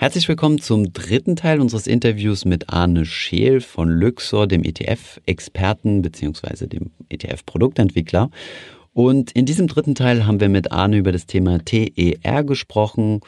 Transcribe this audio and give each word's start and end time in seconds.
Herzlich 0.00 0.28
willkommen 0.28 0.58
zum 0.58 0.94
dritten 0.94 1.36
Teil 1.36 1.60
unseres 1.60 1.86
Interviews 1.86 2.46
mit 2.46 2.70
Arne 2.70 3.04
Scheel 3.04 3.60
von 3.60 3.90
Luxor, 3.90 4.46
dem 4.46 4.64
ETF-Experten 4.64 6.00
bzw. 6.00 6.68
dem 6.68 6.90
ETF-Produktentwickler. 7.10 8.30
Und 8.94 9.30
in 9.32 9.44
diesem 9.44 9.66
dritten 9.66 9.94
Teil 9.94 10.24
haben 10.24 10.40
wir 10.40 10.48
mit 10.48 10.72
Arne 10.72 10.96
über 10.96 11.12
das 11.12 11.26
Thema 11.26 11.62
TER 11.62 12.44
gesprochen. 12.44 13.20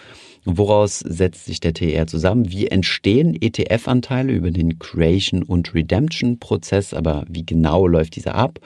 Woraus 0.47 1.01
setzt 1.01 1.45
sich 1.45 1.61
der 1.61 1.75
TER 1.75 2.07
zusammen? 2.07 2.51
Wie 2.51 2.69
entstehen 2.69 3.37
ETF-Anteile 3.39 4.33
über 4.33 4.51
den 4.51 4.79
Creation- 4.79 5.43
und 5.43 5.75
Redemption-Prozess? 5.75 6.95
Aber 6.95 7.27
wie 7.29 7.45
genau 7.45 7.87
läuft 7.87 8.17
dieser 8.17 8.35
ab? 8.35 8.61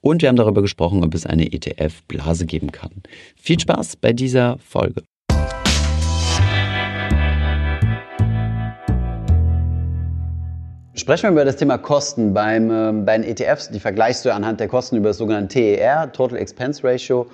Und 0.00 0.22
wir 0.22 0.28
haben 0.28 0.36
darüber 0.36 0.62
gesprochen, 0.62 1.02
ob 1.02 1.12
es 1.12 1.26
eine 1.26 1.52
ETF-Blase 1.52 2.46
geben 2.46 2.70
kann. 2.70 3.02
Viel 3.34 3.58
Spaß 3.58 3.96
bei 3.96 4.12
dieser 4.12 4.58
Folge. 4.58 5.02
Sprechen 10.98 11.24
wir 11.24 11.30
über 11.30 11.44
das 11.44 11.54
Thema 11.54 11.78
Kosten. 11.78 12.34
Beim, 12.34 12.70
äh, 12.70 12.92
bei 13.04 13.16
den 13.18 13.24
ETFs, 13.24 13.70
die 13.70 13.78
vergleichst 13.78 14.24
du 14.24 14.34
anhand 14.34 14.58
der 14.58 14.66
Kosten 14.66 14.96
über 14.96 15.10
das 15.10 15.18
sogenannte 15.18 15.54
TER, 15.54 16.10
Total 16.12 16.38
Expense 16.38 16.82
Ratio. 16.82 17.26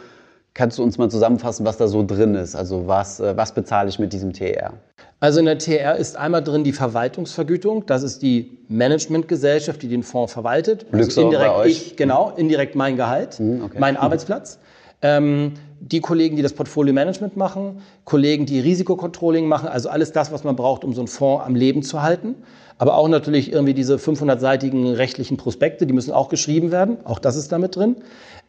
Kannst 0.52 0.78
du 0.78 0.82
uns 0.82 0.98
mal 0.98 1.10
zusammenfassen, 1.10 1.64
was 1.64 1.78
da 1.78 1.88
so 1.88 2.04
drin 2.04 2.34
ist? 2.34 2.54
Also 2.54 2.86
was, 2.86 3.20
äh, 3.20 3.34
was 3.36 3.52
bezahle 3.52 3.88
ich 3.88 3.98
mit 3.98 4.12
diesem 4.12 4.34
TER? 4.34 4.74
Also 5.18 5.40
in 5.40 5.46
der 5.46 5.56
TER 5.56 5.96
ist 5.96 6.16
einmal 6.18 6.42
drin 6.44 6.62
die 6.62 6.74
Verwaltungsvergütung. 6.74 7.86
Das 7.86 8.02
ist 8.02 8.20
die 8.20 8.58
Managementgesellschaft, 8.68 9.80
die 9.80 9.88
den 9.88 10.02
Fonds 10.02 10.34
verwaltet. 10.34 10.84
Also 10.92 11.22
indirekt 11.22 11.54
ich, 11.64 11.96
genau, 11.96 12.34
indirekt 12.36 12.74
mein 12.74 12.96
Gehalt, 12.96 13.40
mhm, 13.40 13.64
okay. 13.64 13.78
mein 13.78 13.96
Arbeitsplatz. 13.96 14.58
Ähm, 15.00 15.54
die 15.80 16.00
Kollegen, 16.00 16.36
die 16.36 16.42
das 16.42 16.54
Portfolio-Management 16.54 17.36
machen, 17.36 17.82
Kollegen, 18.04 18.46
die 18.46 18.60
Risikocontrolling 18.60 19.46
machen, 19.46 19.68
also 19.68 19.88
alles 19.88 20.12
das, 20.12 20.32
was 20.32 20.44
man 20.44 20.56
braucht, 20.56 20.84
um 20.84 20.94
so 20.94 21.00
einen 21.00 21.08
Fonds 21.08 21.44
am 21.44 21.54
Leben 21.54 21.82
zu 21.82 22.02
halten. 22.02 22.36
Aber 22.78 22.96
auch 22.96 23.08
natürlich 23.08 23.52
irgendwie 23.52 23.74
diese 23.74 23.96
500-seitigen 23.96 24.94
rechtlichen 24.94 25.36
Prospekte, 25.36 25.86
die 25.86 25.92
müssen 25.92 26.12
auch 26.12 26.28
geschrieben 26.28 26.72
werden. 26.72 26.98
Auch 27.04 27.18
das 27.18 27.36
ist 27.36 27.52
damit 27.52 27.76
drin. 27.76 27.96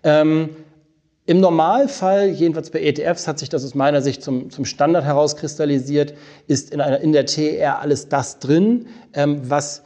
Ähm, 0.03 0.49
Im 1.25 1.39
Normalfall, 1.39 2.29
jedenfalls 2.29 2.69
bei 2.69 2.81
ETFs, 2.81 3.27
hat 3.27 3.39
sich 3.39 3.49
das 3.49 3.63
aus 3.63 3.75
meiner 3.75 4.01
Sicht 4.01 4.23
zum, 4.23 4.49
zum 4.49 4.65
Standard 4.65 5.03
herauskristallisiert, 5.03 6.13
ist 6.47 6.71
in, 6.71 6.81
einer, 6.81 6.99
in 7.01 7.11
der 7.11 7.25
TR 7.25 7.79
alles 7.79 8.09
das 8.09 8.39
drin, 8.39 8.87
ähm, 9.13 9.41
was 9.49 9.83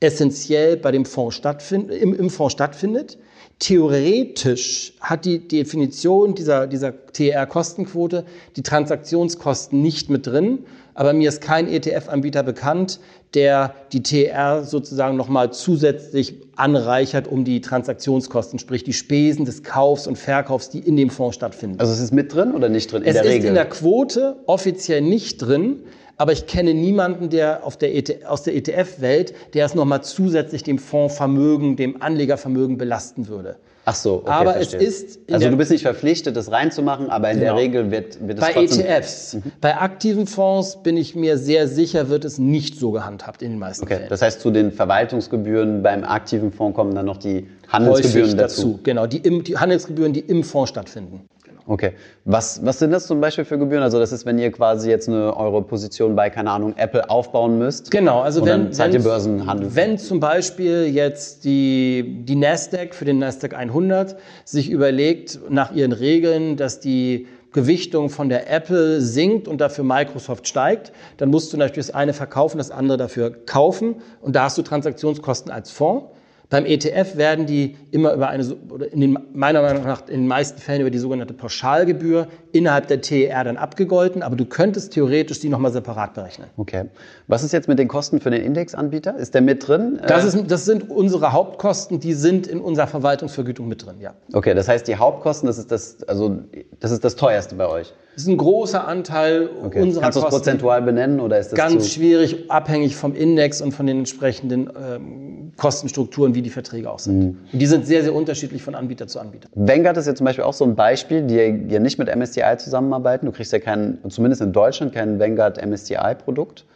essentiell 0.00 0.76
bei 0.76 0.90
dem 0.90 1.04
Fonds 1.04 1.36
stattfindet, 1.36 2.00
im, 2.00 2.14
im 2.14 2.30
Fonds 2.30 2.52
stattfindet. 2.52 3.18
Theoretisch 3.58 4.94
hat 5.00 5.24
die 5.24 5.46
Definition 5.46 6.34
dieser, 6.34 6.66
dieser 6.66 6.92
TR-Kostenquote 7.12 8.24
die 8.56 8.62
Transaktionskosten 8.62 9.80
nicht 9.80 10.10
mit 10.10 10.26
drin, 10.26 10.64
aber 10.94 11.12
mir 11.12 11.28
ist 11.28 11.40
kein 11.40 11.68
ETF-Anbieter 11.68 12.42
bekannt, 12.42 13.00
der 13.34 13.74
die 13.92 14.02
TR 14.02 14.64
sozusagen 14.64 15.16
nochmal 15.16 15.52
zusätzlich 15.52 16.34
anreichert 16.56 17.26
um 17.28 17.44
die 17.44 17.60
Transaktionskosten, 17.60 18.58
sprich 18.58 18.84
die 18.84 18.92
Spesen 18.92 19.44
des 19.44 19.62
Kaufs 19.62 20.06
und 20.06 20.18
Verkaufs, 20.18 20.68
die 20.68 20.80
in 20.80 20.96
dem 20.96 21.08
Fonds 21.08 21.36
stattfinden. 21.36 21.80
Also 21.80 21.92
es 21.92 22.00
ist 22.00 22.12
mit 22.12 22.34
drin 22.34 22.52
oder 22.52 22.68
nicht 22.68 22.92
drin? 22.92 23.02
In 23.02 23.08
es 23.08 23.14
der 23.14 23.24
ist 23.24 23.30
Regel? 23.30 23.48
in 23.48 23.54
der 23.54 23.68
Quote 23.68 24.36
offiziell 24.46 25.00
nicht 25.00 25.38
drin, 25.38 25.80
aber 26.16 26.32
ich 26.32 26.46
kenne 26.46 26.74
niemanden, 26.74 27.30
der, 27.30 27.62
der 27.80 27.94
ET, 27.94 28.26
aus 28.26 28.42
der 28.42 28.54
ETF-Welt, 28.54 29.34
der 29.54 29.66
es 29.66 29.74
nochmal 29.74 30.02
zusätzlich 30.02 30.62
dem 30.62 30.78
Fondsvermögen, 30.78 31.76
dem 31.76 32.00
Anlegervermögen 32.02 32.78
belasten 32.78 33.28
würde. 33.28 33.56
Ach 33.84 33.96
so, 33.96 34.18
okay, 34.18 34.30
aber 34.30 34.52
verstehe. 34.52 34.80
es 34.80 35.02
ist. 35.02 35.20
Also 35.32 35.48
du 35.48 35.56
bist 35.56 35.72
nicht 35.72 35.82
verpflichtet, 35.82 36.36
das 36.36 36.52
reinzumachen, 36.52 37.10
aber 37.10 37.32
in 37.32 37.40
genau. 37.40 37.54
der 37.54 37.62
Regel 37.62 37.90
wird, 37.90 38.26
wird 38.26 38.38
es 38.38 38.44
Bei 38.44 38.62
ETFs. 38.62 39.34
Mhm. 39.34 39.42
Bei 39.60 39.76
aktiven 39.76 40.28
Fonds 40.28 40.78
bin 40.84 40.96
ich 40.96 41.16
mir 41.16 41.36
sehr 41.36 41.66
sicher, 41.66 42.08
wird 42.08 42.24
es 42.24 42.38
nicht 42.38 42.78
so 42.78 42.92
gehandhabt 42.92 43.42
in 43.42 43.50
den 43.50 43.58
meisten 43.58 43.84
okay. 43.84 43.96
Fällen. 43.96 44.08
Das 44.08 44.22
heißt, 44.22 44.40
zu 44.40 44.52
den 44.52 44.70
Verwaltungsgebühren 44.70 45.82
beim 45.82 46.04
aktiven 46.04 46.52
Fonds 46.52 46.76
kommen 46.76 46.94
dann 46.94 47.06
noch 47.06 47.16
die 47.16 47.48
Handelsgebühren 47.68 48.36
dazu. 48.36 48.62
dazu. 48.62 48.80
Genau, 48.84 49.06
die, 49.06 49.18
im, 49.18 49.42
die 49.42 49.58
Handelsgebühren, 49.58 50.12
die 50.12 50.20
im 50.20 50.44
Fonds 50.44 50.70
stattfinden. 50.70 51.22
Okay. 51.66 51.92
Was, 52.24 52.64
was 52.64 52.78
sind 52.78 52.90
das 52.90 53.06
zum 53.06 53.20
Beispiel 53.20 53.44
für 53.44 53.58
Gebühren? 53.58 53.82
Also 53.82 53.98
das 53.98 54.12
ist, 54.12 54.26
wenn 54.26 54.38
ihr 54.38 54.50
quasi 54.50 54.90
jetzt 54.90 55.08
eine 55.08 55.36
eure 55.36 55.62
Position 55.62 56.16
bei, 56.16 56.30
keine 56.30 56.50
Ahnung, 56.50 56.74
Apple 56.76 57.08
aufbauen 57.08 57.58
müsst. 57.58 57.90
Genau, 57.90 58.20
also 58.20 58.40
wenn, 58.40 58.46
dann 58.46 58.72
zahlt 58.72 58.94
ihr 58.94 59.02
Börsenhandel. 59.02 59.74
Wenn 59.74 59.98
zum 59.98 60.20
Beispiel 60.20 60.86
jetzt 60.86 61.44
die, 61.44 62.24
die 62.24 62.36
Nasdaq 62.36 62.94
für 62.94 63.04
den 63.04 63.18
Nasdaq 63.18 63.54
100 63.54 64.16
sich 64.44 64.70
überlegt 64.70 65.38
nach 65.48 65.72
ihren 65.72 65.92
Regeln, 65.92 66.56
dass 66.56 66.80
die 66.80 67.26
Gewichtung 67.52 68.08
von 68.08 68.28
der 68.28 68.50
Apple 68.50 69.00
sinkt 69.00 69.46
und 69.46 69.60
dafür 69.60 69.84
Microsoft 69.84 70.48
steigt, 70.48 70.92
dann 71.18 71.28
musst 71.28 71.52
du 71.52 71.58
natürlich 71.58 71.86
das 71.86 71.94
eine 71.94 72.14
verkaufen, 72.14 72.58
das 72.58 72.70
andere 72.70 72.96
dafür 72.96 73.30
kaufen 73.44 73.96
und 74.22 74.34
da 74.34 74.44
hast 74.44 74.56
du 74.56 74.62
Transaktionskosten 74.62 75.52
als 75.52 75.70
Fonds. 75.70 76.06
Beim 76.52 76.66
ETF 76.66 77.16
werden 77.16 77.46
die 77.46 77.78
immer 77.92 78.12
über 78.12 78.28
eine, 78.28 78.44
oder 78.68 78.92
in 78.92 79.00
den, 79.00 79.18
meiner 79.32 79.62
Meinung 79.62 79.84
nach 79.84 80.06
in 80.06 80.20
den 80.20 80.26
meisten 80.26 80.60
Fällen 80.60 80.82
über 80.82 80.90
die 80.90 80.98
sogenannte 80.98 81.32
Pauschalgebühr 81.32 82.28
innerhalb 82.52 82.88
der 82.88 83.00
TER 83.00 83.42
dann 83.42 83.56
abgegolten, 83.56 84.22
aber 84.22 84.36
du 84.36 84.44
könntest 84.44 84.92
theoretisch 84.92 85.40
die 85.40 85.48
nochmal 85.48 85.72
separat 85.72 86.12
berechnen. 86.12 86.48
Okay. 86.58 86.90
Was 87.26 87.42
ist 87.42 87.52
jetzt 87.52 87.68
mit 87.68 87.78
den 87.78 87.88
Kosten 87.88 88.20
für 88.20 88.30
den 88.30 88.42
Indexanbieter? 88.42 89.16
Ist 89.16 89.32
der 89.32 89.40
mit 89.40 89.66
drin? 89.66 89.98
Das, 90.06 90.26
ist, 90.26 90.50
das 90.50 90.66
sind 90.66 90.90
unsere 90.90 91.32
Hauptkosten, 91.32 92.00
die 92.00 92.12
sind 92.12 92.46
in 92.46 92.60
unserer 92.60 92.86
Verwaltungsvergütung 92.86 93.66
mit 93.66 93.86
drin, 93.86 93.94
ja. 93.98 94.12
Okay, 94.34 94.52
das 94.52 94.68
heißt, 94.68 94.86
die 94.86 94.96
Hauptkosten, 94.96 95.46
das 95.46 95.56
ist 95.56 95.72
das, 95.72 96.02
also, 96.06 96.36
das 96.80 96.90
ist 96.90 97.02
das 97.02 97.16
teuerste 97.16 97.54
bei 97.54 97.66
euch? 97.66 97.94
Das 98.14 98.24
ist 98.24 98.28
ein 98.28 98.36
großer 98.36 98.86
Anteil 98.86 99.48
okay. 99.64 99.80
unserer 99.80 100.02
Kannst 100.02 100.02
Kosten. 100.02 100.02
Kannst 100.02 100.16
du 100.16 100.20
es 100.20 100.30
prozentual 100.30 100.82
benennen 100.82 101.20
oder 101.20 101.38
ist 101.38 101.52
das 101.52 101.58
Ganz 101.58 101.90
schwierig, 101.90 102.50
abhängig 102.50 102.94
vom 102.94 103.14
Index 103.14 103.62
und 103.62 103.72
von 103.72 103.86
den 103.86 104.00
entsprechenden 104.00 104.68
ähm, 104.68 105.52
Kostenstrukturen, 105.56 106.34
wie 106.34 106.42
die 106.42 106.50
Verträge 106.50 106.90
auch 106.90 106.98
sind. 106.98 107.18
Mhm. 107.18 107.38
Und 107.52 107.58
die 107.58 107.66
sind 107.66 107.86
sehr, 107.86 108.02
sehr 108.02 108.14
unterschiedlich 108.14 108.62
von 108.62 108.74
Anbieter 108.74 109.06
zu 109.06 109.18
Anbieter. 109.18 109.48
Vanguard 109.54 109.96
ist 109.96 110.06
ja 110.06 110.14
zum 110.14 110.26
Beispiel 110.26 110.44
auch 110.44 110.52
so 110.52 110.64
ein 110.64 110.74
Beispiel, 110.74 111.22
die 111.22 111.36
ja 111.36 111.78
nicht 111.78 111.98
mit 111.98 112.14
MSCI 112.14 112.58
zusammenarbeiten. 112.58 113.26
Du 113.26 113.32
kriegst 113.32 113.52
ja 113.52 113.58
kein, 113.58 113.98
zumindest 114.08 114.42
in 114.42 114.52
Deutschland, 114.52 114.92
kein 114.92 115.18
Vanguard 115.18 115.64
MSCI-Produkt. 115.64 116.66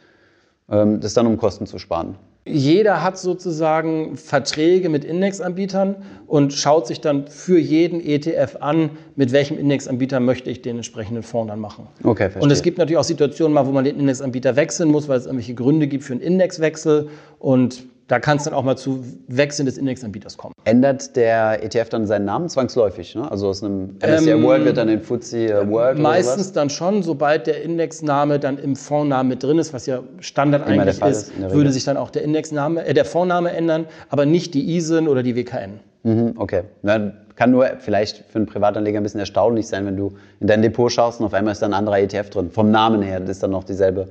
Ähm, 0.71 1.00
das 1.00 1.10
ist 1.10 1.16
dann, 1.16 1.27
um 1.27 1.37
Kosten 1.37 1.66
zu 1.66 1.78
sparen. 1.78 2.16
Jeder 2.49 3.03
hat 3.03 3.19
sozusagen 3.19 4.16
Verträge 4.16 4.88
mit 4.88 5.04
Indexanbietern 5.04 5.97
und 6.28 6.53
schaut 6.53 6.87
sich 6.87 7.00
dann 7.00 7.27
für 7.27 7.59
jeden 7.59 8.00
ETF 8.00 8.59
an, 8.60 8.91
mit 9.16 9.32
welchem 9.32 9.59
Indexanbieter 9.59 10.21
möchte 10.21 10.49
ich 10.49 10.62
den 10.62 10.77
entsprechenden 10.77 11.25
Fonds 11.25 11.50
dann 11.50 11.59
machen. 11.59 11.88
Okay, 12.04 12.31
verstehe. 12.31 12.43
Und 12.43 12.53
es 12.53 12.62
gibt 12.62 12.78
natürlich 12.78 12.99
auch 12.99 13.04
Situationen 13.04 13.53
mal, 13.53 13.66
wo 13.66 13.72
man 13.72 13.84
den 13.84 13.99
Indexanbieter 13.99 14.54
wechseln 14.54 14.91
muss, 14.91 15.09
weil 15.09 15.19
es 15.19 15.27
irgendwelche 15.27 15.54
Gründe 15.54 15.88
gibt 15.88 16.04
für 16.04 16.12
einen 16.12 16.22
Indexwechsel 16.22 17.09
und 17.41 17.84
da 18.09 18.21
kann 18.21 18.37
es 18.37 18.44
dann 18.44 18.55
auch 18.55 18.62
mal 18.62 18.77
zu 18.77 19.05
Wechseln 19.27 19.67
des 19.67 19.78
Indexanbieters 19.78 20.37
kommen. 20.37 20.55
Ändert 20.65 21.17
der 21.17 21.62
ETF 21.65 21.89
dann 21.89 22.06
seinen 22.06 22.25
Namen 22.25 22.49
zwangsläufig? 22.49 23.15
Ne? 23.15 23.28
Also 23.31 23.49
aus 23.49 23.65
einem 23.65 23.97
MSCI 24.00 24.31
ähm, 24.31 24.43
World 24.44 24.65
wird 24.65 24.77
dann 24.77 24.89
in 24.89 25.00
FTSE 25.00 25.47
äh, 25.47 25.69
World 25.69 25.99
Meistens 25.99 26.53
dann 26.53 26.71
schon, 26.71 27.03
sobald 27.03 27.47
der 27.47 27.62
Indexname 27.62 28.39
dann 28.39 28.59
im 28.59 28.77
Fondsnamen 28.77 29.28
mit 29.28 29.43
drin 29.43 29.59
ist, 29.59 29.72
was 29.72 29.87
ja 29.87 30.00
Standard 30.21 30.69
Immer 30.69 30.83
eigentlich 30.83 31.03
ist, 31.03 31.31
ist 31.31 31.53
würde 31.53 31.72
sich 31.72 31.84
dann 31.84 31.97
auch 31.97 32.11
der 32.11 32.22
Indexname, 32.22 32.84
äh, 32.84 32.95
der 32.95 33.05
Fondsname 33.05 33.50
ändern, 33.50 33.87
aber 34.09 34.25
nicht 34.25 34.55
die 34.55 34.77
ISIN 34.77 35.09
oder 35.09 35.22
die 35.22 35.34
WKN. 35.34 35.81
Mhm, 36.05 36.34
okay. 36.37 36.62
Na, 36.83 37.12
kann 37.34 37.50
nur 37.50 37.66
vielleicht 37.81 38.25
für 38.28 38.37
einen 38.37 38.47
Privatanleger 38.47 38.99
ein 39.00 39.03
bisschen 39.03 39.21
erstaunlich 39.21 39.66
sein, 39.66 39.84
wenn 39.84 39.97
du 39.97 40.12
in 40.41 40.47
dein 40.47 40.62
Depot 40.62 40.91
schaust 40.91 41.21
und 41.21 41.27
auf 41.27 41.34
einmal 41.34 41.53
ist 41.53 41.61
da 41.61 41.66
ein 41.66 41.75
anderer 41.75 41.99
ETF 41.99 42.31
drin. 42.31 42.50
Vom 42.50 42.71
Namen 42.71 43.03
her, 43.03 43.21
ist 43.28 43.43
dann 43.43 43.50
noch 43.50 43.65
dieselbe. 43.65 44.09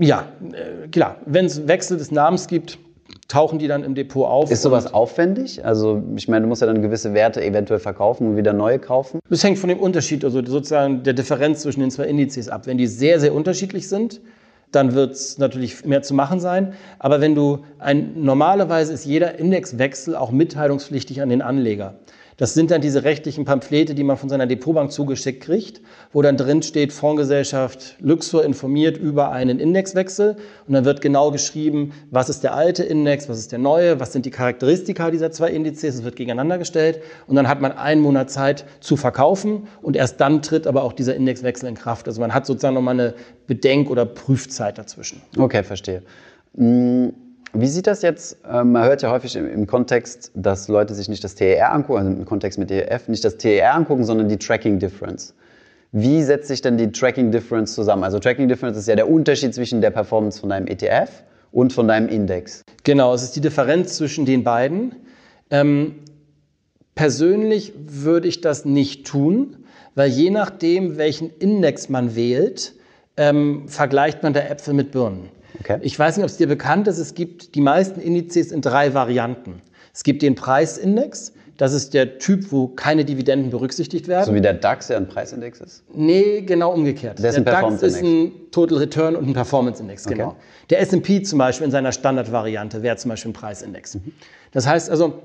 Ja, 0.00 0.28
äh, 0.52 0.88
klar. 0.88 1.16
Wenn 1.26 1.46
es 1.46 1.66
Wechsel 1.68 1.98
des 1.98 2.10
Namens 2.10 2.46
gibt, 2.48 2.78
tauchen 3.28 3.58
die 3.58 3.68
dann 3.68 3.84
im 3.84 3.94
Depot 3.94 4.26
auf. 4.26 4.50
Ist 4.50 4.62
sowas 4.62 4.92
aufwendig? 4.92 5.64
Also 5.64 6.02
ich 6.16 6.28
meine, 6.28 6.42
du 6.42 6.48
musst 6.48 6.62
ja 6.62 6.66
dann 6.66 6.82
gewisse 6.82 7.14
Werte 7.14 7.44
eventuell 7.44 7.80
verkaufen 7.80 8.28
und 8.28 8.36
wieder 8.36 8.52
neue 8.52 8.78
kaufen. 8.78 9.20
Das 9.28 9.44
hängt 9.44 9.58
von 9.58 9.68
dem 9.68 9.78
Unterschied, 9.78 10.24
also 10.24 10.44
sozusagen 10.44 11.02
der 11.02 11.12
Differenz 11.14 11.60
zwischen 11.60 11.80
den 11.80 11.90
zwei 11.90 12.04
Indizes 12.04 12.48
ab. 12.48 12.66
Wenn 12.66 12.78
die 12.78 12.86
sehr, 12.86 13.20
sehr 13.20 13.34
unterschiedlich 13.34 13.88
sind, 13.88 14.20
dann 14.72 14.94
wird 14.94 15.12
es 15.12 15.38
natürlich 15.38 15.84
mehr 15.84 16.02
zu 16.02 16.14
machen 16.14 16.40
sein. 16.40 16.72
Aber 16.98 17.20
wenn 17.20 17.34
du 17.34 17.64
ein, 17.78 18.12
normalerweise 18.16 18.92
ist 18.92 19.04
jeder 19.04 19.38
Indexwechsel 19.38 20.16
auch 20.16 20.30
mitteilungspflichtig 20.30 21.22
an 21.22 21.28
den 21.28 21.42
Anleger. 21.42 21.94
Das 22.36 22.54
sind 22.54 22.70
dann 22.70 22.80
diese 22.80 23.04
rechtlichen 23.04 23.44
Pamphlete, 23.44 23.94
die 23.94 24.02
man 24.02 24.16
von 24.16 24.28
seiner 24.28 24.46
Depotbank 24.46 24.90
zugeschickt 24.90 25.42
kriegt, 25.42 25.80
wo 26.12 26.20
dann 26.20 26.36
drin 26.36 26.62
steht, 26.62 26.92
Fondsgesellschaft 26.92 27.96
Luxor 28.00 28.44
informiert 28.44 28.96
über 28.96 29.30
einen 29.30 29.60
Indexwechsel. 29.60 30.36
Und 30.66 30.74
dann 30.74 30.84
wird 30.84 31.00
genau 31.00 31.30
geschrieben, 31.30 31.92
was 32.10 32.28
ist 32.28 32.42
der 32.42 32.54
alte 32.54 32.82
Index, 32.82 33.28
was 33.28 33.38
ist 33.38 33.52
der 33.52 33.60
neue, 33.60 34.00
was 34.00 34.12
sind 34.12 34.26
die 34.26 34.30
Charakteristika 34.30 35.10
dieser 35.10 35.30
zwei 35.30 35.50
Indizes. 35.50 35.96
Es 35.96 36.04
wird 36.04 36.16
gegeneinander 36.16 36.58
gestellt. 36.58 37.00
Und 37.26 37.36
dann 37.36 37.48
hat 37.48 37.60
man 37.60 37.72
einen 37.72 38.00
Monat 38.00 38.30
Zeit 38.30 38.64
zu 38.80 38.96
verkaufen. 38.96 39.68
Und 39.80 39.96
erst 39.96 40.20
dann 40.20 40.42
tritt 40.42 40.66
aber 40.66 40.82
auch 40.82 40.92
dieser 40.92 41.14
Indexwechsel 41.14 41.68
in 41.68 41.76
Kraft. 41.76 42.08
Also 42.08 42.20
man 42.20 42.34
hat 42.34 42.46
sozusagen 42.46 42.74
nochmal 42.74 42.94
eine 42.94 43.14
Bedenk- 43.46 43.90
oder 43.90 44.06
Prüfzeit 44.06 44.78
dazwischen. 44.78 45.22
Okay, 45.36 45.62
verstehe. 45.62 46.02
Hm, 46.56 47.12
wie 47.54 47.68
sieht 47.68 47.86
das 47.86 48.02
jetzt? 48.02 48.38
Ähm, 48.50 48.72
man 48.72 48.84
hört 48.84 49.02
ja 49.02 49.10
häufig 49.10 49.36
im, 49.36 49.66
Kontext, 49.66 50.32
dass 50.34 50.68
Leute 50.68 50.94
sich 50.94 51.08
nicht 51.08 51.22
das 51.22 51.34
TER 51.34 51.72
angucken, 51.72 51.98
also 51.98 52.10
im 52.10 52.24
Kontext 52.24 52.58
mit 52.58 52.70
DEF, 52.70 53.08
nicht 53.08 53.24
das 53.24 53.36
TER 53.36 53.74
angucken, 53.74 54.04
sondern 54.04 54.28
die 54.28 54.36
Tracking 54.36 54.78
Difference. 54.78 55.34
Wie 55.92 56.22
setzt 56.22 56.48
sich 56.48 56.60
denn 56.60 56.76
die 56.76 56.90
Tracking 56.90 57.30
Difference 57.30 57.74
zusammen? 57.74 58.02
Also 58.02 58.18
Tracking 58.18 58.48
Difference 58.48 58.76
ist 58.76 58.88
ja 58.88 58.96
der 58.96 59.08
Unterschied 59.08 59.54
zwischen 59.54 59.80
der 59.80 59.90
Performance 59.90 60.40
von 60.40 60.48
deinem 60.48 60.66
ETF 60.66 61.22
und 61.52 61.72
von 61.72 61.86
deinem 61.86 62.08
Index. 62.08 62.62
Genau, 62.82 63.14
es 63.14 63.22
ist 63.22 63.36
die 63.36 63.40
Differenz 63.40 63.96
zwischen 63.96 64.26
den 64.26 64.42
beiden. 64.42 64.96
Ähm, 65.50 66.00
persönlich 66.96 67.72
würde 67.76 68.26
ich 68.26 68.40
das 68.40 68.64
nicht 68.64 69.06
tun, 69.06 69.58
weil 69.94 70.10
je 70.10 70.30
nachdem, 70.30 70.96
welchen 70.96 71.30
Index 71.30 71.88
man 71.88 72.16
wählt, 72.16 72.74
ähm, 73.16 73.68
vergleicht 73.68 74.24
man 74.24 74.32
da 74.32 74.40
Äpfel 74.40 74.74
mit 74.74 74.90
Birnen. 74.90 75.28
Okay. 75.60 75.78
Ich 75.82 75.98
weiß 75.98 76.16
nicht, 76.16 76.24
ob 76.24 76.30
es 76.30 76.36
dir 76.36 76.48
bekannt 76.48 76.88
ist, 76.88 76.98
es 76.98 77.14
gibt 77.14 77.54
die 77.54 77.60
meisten 77.60 78.00
Indizes 78.00 78.52
in 78.52 78.60
drei 78.60 78.94
Varianten. 78.94 79.62
Es 79.92 80.02
gibt 80.02 80.22
den 80.22 80.34
Preisindex, 80.34 81.32
das 81.56 81.72
ist 81.72 81.94
der 81.94 82.18
Typ, 82.18 82.50
wo 82.50 82.66
keine 82.66 83.04
Dividenden 83.04 83.50
berücksichtigt 83.50 84.08
werden. 84.08 84.26
So 84.26 84.34
wie 84.34 84.40
der 84.40 84.54
DAX 84.54 84.88
ja 84.88 84.96
ein 84.96 85.06
Preisindex 85.06 85.60
ist? 85.60 85.84
Nee, 85.94 86.40
genau 86.40 86.72
umgekehrt. 86.72 87.20
Der, 87.20 87.32
der 87.32 87.42
DAX 87.42 87.82
ist 87.82 88.02
ein 88.02 88.32
Total 88.50 88.78
Return 88.78 89.14
und 89.14 89.28
ein 89.28 89.34
Performance-Index, 89.34 90.06
genau. 90.06 90.28
Okay. 90.28 90.36
Der 90.70 90.80
S&P 90.80 91.22
zum 91.22 91.38
Beispiel 91.38 91.66
in 91.66 91.70
seiner 91.70 91.92
Standardvariante 91.92 92.82
wäre 92.82 92.96
zum 92.96 93.10
Beispiel 93.10 93.30
ein 93.30 93.34
Preisindex. 93.34 93.94
Mhm. 93.94 94.12
Das 94.50 94.66
heißt 94.66 94.90
also, 94.90 95.22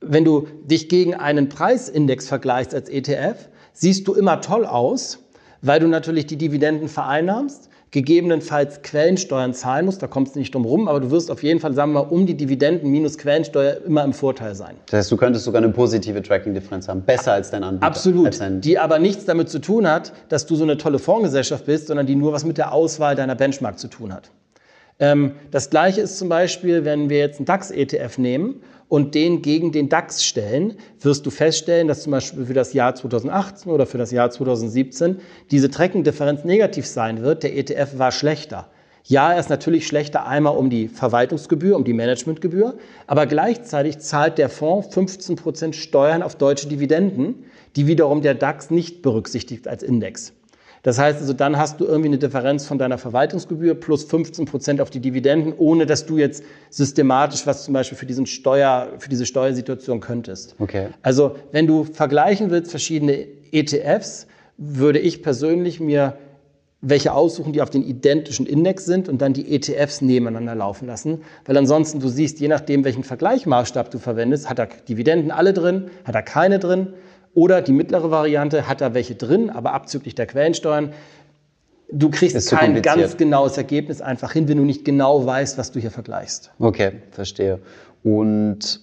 wenn 0.00 0.24
du 0.24 0.46
dich 0.64 0.88
gegen 0.88 1.14
einen 1.14 1.48
Preisindex 1.48 2.28
vergleichst 2.28 2.74
als 2.74 2.88
ETF, 2.88 3.48
siehst 3.72 4.06
du 4.06 4.14
immer 4.14 4.40
toll 4.42 4.64
aus, 4.64 5.18
weil 5.62 5.80
du 5.80 5.88
natürlich 5.88 6.26
die 6.26 6.36
Dividenden 6.36 6.88
vereinnahmst, 6.88 7.68
gegebenenfalls 7.94 8.82
Quellensteuern 8.82 9.54
zahlen 9.54 9.86
musst, 9.86 10.02
da 10.02 10.08
kommst 10.08 10.34
du 10.34 10.40
nicht 10.40 10.52
drum 10.52 10.64
rum, 10.64 10.88
aber 10.88 10.98
du 10.98 11.12
wirst 11.12 11.30
auf 11.30 11.44
jeden 11.44 11.60
Fall, 11.60 11.74
sagen 11.74 11.92
wir 11.92 12.02
mal, 12.02 12.08
um 12.10 12.26
die 12.26 12.36
Dividenden 12.36 12.90
minus 12.90 13.16
Quellensteuer 13.18 13.76
immer 13.86 14.02
im 14.02 14.12
Vorteil 14.12 14.56
sein. 14.56 14.74
Das 14.86 14.98
heißt, 14.98 15.12
du 15.12 15.16
könntest 15.16 15.44
sogar 15.44 15.62
eine 15.62 15.72
positive 15.72 16.20
Tracking-Differenz 16.20 16.88
haben, 16.88 17.02
besser 17.02 17.34
als 17.34 17.52
dein 17.52 17.62
Anbieter. 17.62 17.86
Absolut, 17.86 18.40
dein 18.40 18.60
die 18.60 18.80
aber 18.80 18.98
nichts 18.98 19.26
damit 19.26 19.48
zu 19.48 19.60
tun 19.60 19.88
hat, 19.88 20.12
dass 20.28 20.44
du 20.44 20.56
so 20.56 20.64
eine 20.64 20.76
tolle 20.76 20.98
Fondsgesellschaft 20.98 21.66
bist, 21.66 21.86
sondern 21.86 22.04
die 22.06 22.16
nur 22.16 22.32
was 22.32 22.44
mit 22.44 22.58
der 22.58 22.72
Auswahl 22.72 23.14
deiner 23.14 23.36
Benchmark 23.36 23.78
zu 23.78 23.86
tun 23.86 24.12
hat. 24.12 24.32
Ähm, 24.98 25.32
das 25.52 25.70
gleiche 25.70 26.00
ist 26.00 26.18
zum 26.18 26.28
Beispiel, 26.28 26.84
wenn 26.84 27.08
wir 27.08 27.18
jetzt 27.18 27.38
einen 27.38 27.46
DAX-ETF 27.46 28.18
nehmen 28.18 28.60
und 28.94 29.16
den 29.16 29.42
gegen 29.42 29.72
den 29.72 29.88
DAX 29.88 30.24
stellen, 30.24 30.74
wirst 31.00 31.26
du 31.26 31.30
feststellen, 31.30 31.88
dass 31.88 32.04
zum 32.04 32.12
Beispiel 32.12 32.46
für 32.46 32.54
das 32.54 32.74
Jahr 32.74 32.94
2018 32.94 33.72
oder 33.72 33.86
für 33.86 33.98
das 33.98 34.12
Jahr 34.12 34.30
2017 34.30 35.16
diese 35.50 35.68
Treckendifferenz 35.68 36.44
negativ 36.44 36.86
sein 36.86 37.20
wird. 37.20 37.42
Der 37.42 37.56
ETF 37.56 37.98
war 37.98 38.12
schlechter. 38.12 38.68
Ja, 39.02 39.32
er 39.32 39.40
ist 39.40 39.50
natürlich 39.50 39.88
schlechter 39.88 40.28
einmal 40.28 40.56
um 40.56 40.70
die 40.70 40.86
Verwaltungsgebühr, 40.86 41.74
um 41.74 41.82
die 41.82 41.92
Managementgebühr, 41.92 42.78
aber 43.08 43.26
gleichzeitig 43.26 43.98
zahlt 43.98 44.38
der 44.38 44.48
Fonds 44.48 44.94
15 44.94 45.34
Prozent 45.34 45.74
Steuern 45.74 46.22
auf 46.22 46.36
deutsche 46.36 46.68
Dividenden, 46.68 47.46
die 47.74 47.88
wiederum 47.88 48.22
der 48.22 48.34
DAX 48.34 48.70
nicht 48.70 49.02
berücksichtigt 49.02 49.66
als 49.66 49.82
Index. 49.82 50.34
Das 50.84 50.98
heißt 50.98 51.18
also, 51.20 51.32
dann 51.32 51.56
hast 51.56 51.80
du 51.80 51.86
irgendwie 51.86 52.08
eine 52.08 52.18
Differenz 52.18 52.66
von 52.66 52.78
deiner 52.78 52.98
Verwaltungsgebühr 52.98 53.74
plus 53.74 54.04
15 54.04 54.44
Prozent 54.44 54.80
auf 54.82 54.90
die 54.90 55.00
Dividenden, 55.00 55.54
ohne 55.56 55.86
dass 55.86 56.04
du 56.04 56.18
jetzt 56.18 56.44
systematisch 56.68 57.46
was 57.46 57.64
zum 57.64 57.72
Beispiel 57.72 57.96
für, 57.96 58.04
diesen 58.04 58.26
Steuer, 58.26 58.88
für 58.98 59.08
diese 59.08 59.24
Steuersituation 59.24 60.00
könntest. 60.00 60.54
Okay. 60.58 60.88
Also, 61.00 61.36
wenn 61.52 61.66
du 61.66 61.84
vergleichen 61.84 62.50
willst, 62.50 62.70
verschiedene 62.70 63.26
ETFs, 63.50 64.26
würde 64.58 64.98
ich 64.98 65.22
persönlich 65.22 65.80
mir 65.80 66.18
welche 66.82 67.14
aussuchen, 67.14 67.54
die 67.54 67.62
auf 67.62 67.70
den 67.70 67.82
identischen 67.82 68.44
Index 68.44 68.84
sind 68.84 69.08
und 69.08 69.22
dann 69.22 69.32
die 69.32 69.54
ETFs 69.54 70.02
nebeneinander 70.02 70.54
laufen 70.54 70.86
lassen. 70.86 71.22
Weil 71.46 71.56
ansonsten 71.56 71.98
du 71.98 72.08
siehst, 72.08 72.40
je 72.40 72.48
nachdem, 72.48 72.84
welchen 72.84 73.04
Vergleichmaßstab 73.04 73.90
du 73.90 73.98
verwendest, 73.98 74.50
hat 74.50 74.58
er 74.58 74.66
Dividenden 74.66 75.30
alle 75.30 75.54
drin, 75.54 75.86
hat 76.04 76.14
er 76.14 76.22
keine 76.22 76.58
drin. 76.58 76.88
Oder 77.34 77.62
die 77.62 77.72
mittlere 77.72 78.10
Variante 78.10 78.68
hat 78.68 78.80
da 78.80 78.94
welche 78.94 79.14
drin, 79.14 79.50
aber 79.50 79.72
abzüglich 79.72 80.14
der 80.14 80.26
Quellensteuern. 80.26 80.92
Du 81.90 82.10
kriegst 82.10 82.50
kein 82.50 82.80
ganz 82.80 83.16
genaues 83.16 83.56
Ergebnis 83.56 84.00
einfach 84.00 84.32
hin, 84.32 84.48
wenn 84.48 84.56
du 84.56 84.64
nicht 84.64 84.84
genau 84.84 85.26
weißt, 85.26 85.58
was 85.58 85.72
du 85.72 85.80
hier 85.80 85.90
vergleichst. 85.90 86.50
Okay, 86.58 86.92
verstehe. 87.10 87.60
Und 88.02 88.80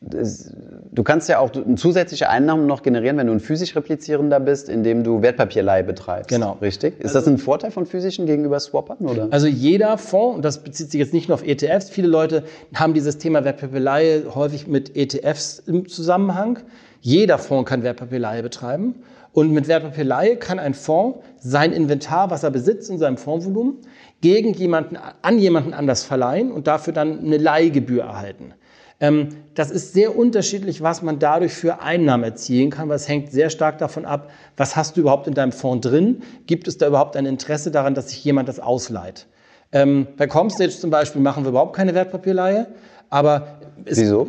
du 0.00 1.02
kannst 1.02 1.28
ja 1.28 1.40
auch 1.40 1.50
zusätzliche 1.74 2.28
Einnahmen 2.28 2.66
noch 2.66 2.82
generieren, 2.82 3.16
wenn 3.16 3.26
du 3.26 3.32
ein 3.32 3.40
physisch 3.40 3.74
replizierender 3.74 4.38
bist, 4.38 4.68
indem 4.68 5.02
du 5.02 5.22
Wertpapierleihe 5.22 5.82
betreibst. 5.82 6.28
Genau. 6.28 6.56
Richtig? 6.62 6.94
Ist 6.98 7.16
also, 7.16 7.18
das 7.18 7.28
ein 7.28 7.38
Vorteil 7.38 7.72
von 7.72 7.84
physischen 7.84 8.26
gegenüber 8.26 8.60
Swappern? 8.60 8.98
Oder? 8.98 9.28
Also 9.32 9.48
jeder 9.48 9.98
Fonds, 9.98 10.36
und 10.36 10.44
das 10.44 10.62
bezieht 10.62 10.92
sich 10.92 11.00
jetzt 11.00 11.12
nicht 11.12 11.28
nur 11.28 11.34
auf 11.34 11.44
ETFs, 11.44 11.90
viele 11.90 12.06
Leute 12.06 12.44
haben 12.74 12.94
dieses 12.94 13.18
Thema 13.18 13.44
Wertpapierleihe 13.44 14.34
häufig 14.36 14.68
mit 14.68 14.96
ETFs 14.96 15.58
im 15.66 15.88
Zusammenhang. 15.88 16.60
Jeder 17.00 17.38
Fonds 17.38 17.68
kann 17.68 17.82
Wertpapierleihe 17.82 18.42
betreiben. 18.42 19.02
Und 19.32 19.52
mit 19.52 19.66
Wertpapierleihe 19.66 20.36
kann 20.36 20.58
ein 20.58 20.74
Fonds 20.74 21.18
sein 21.40 21.72
Inventar, 21.72 22.30
was 22.30 22.44
er 22.44 22.50
besitzt 22.50 22.88
in 22.88 22.98
seinem 22.98 23.16
Fondsvolumen, 23.16 23.78
gegen 24.20 24.52
jemanden, 24.54 24.96
an 25.22 25.38
jemanden 25.38 25.74
anders 25.74 26.04
verleihen 26.04 26.50
und 26.52 26.66
dafür 26.66 26.92
dann 26.92 27.18
eine 27.20 27.36
Leihgebühr 27.36 28.02
erhalten. 28.02 28.54
Ähm, 29.00 29.28
das 29.54 29.70
ist 29.70 29.92
sehr 29.92 30.16
unterschiedlich, 30.16 30.82
was 30.82 31.02
man 31.02 31.18
dadurch 31.18 31.52
für 31.52 31.80
Einnahmen 31.80 32.24
erzielen 32.24 32.70
kann, 32.70 32.88
weil 32.88 32.96
es 32.96 33.08
hängt 33.08 33.30
sehr 33.30 33.48
stark 33.50 33.78
davon 33.78 34.04
ab, 34.04 34.30
was 34.56 34.74
hast 34.74 34.96
du 34.96 35.00
überhaupt 35.02 35.28
in 35.28 35.34
deinem 35.34 35.52
Fonds 35.52 35.86
drin? 35.86 36.22
Gibt 36.46 36.66
es 36.66 36.78
da 36.78 36.88
überhaupt 36.88 37.16
ein 37.16 37.26
Interesse 37.26 37.70
daran, 37.70 37.94
dass 37.94 38.08
sich 38.08 38.24
jemand 38.24 38.48
das 38.48 38.58
ausleiht? 38.58 39.26
Ähm, 39.70 40.08
bei 40.16 40.26
Comstage 40.26 40.70
zum 40.70 40.90
Beispiel 40.90 41.20
machen 41.20 41.44
wir 41.44 41.50
überhaupt 41.50 41.76
keine 41.76 41.94
Wertpapierleihe, 41.94 42.68
aber 43.10 43.60
es, 43.84 43.98
Wieso? 43.98 44.28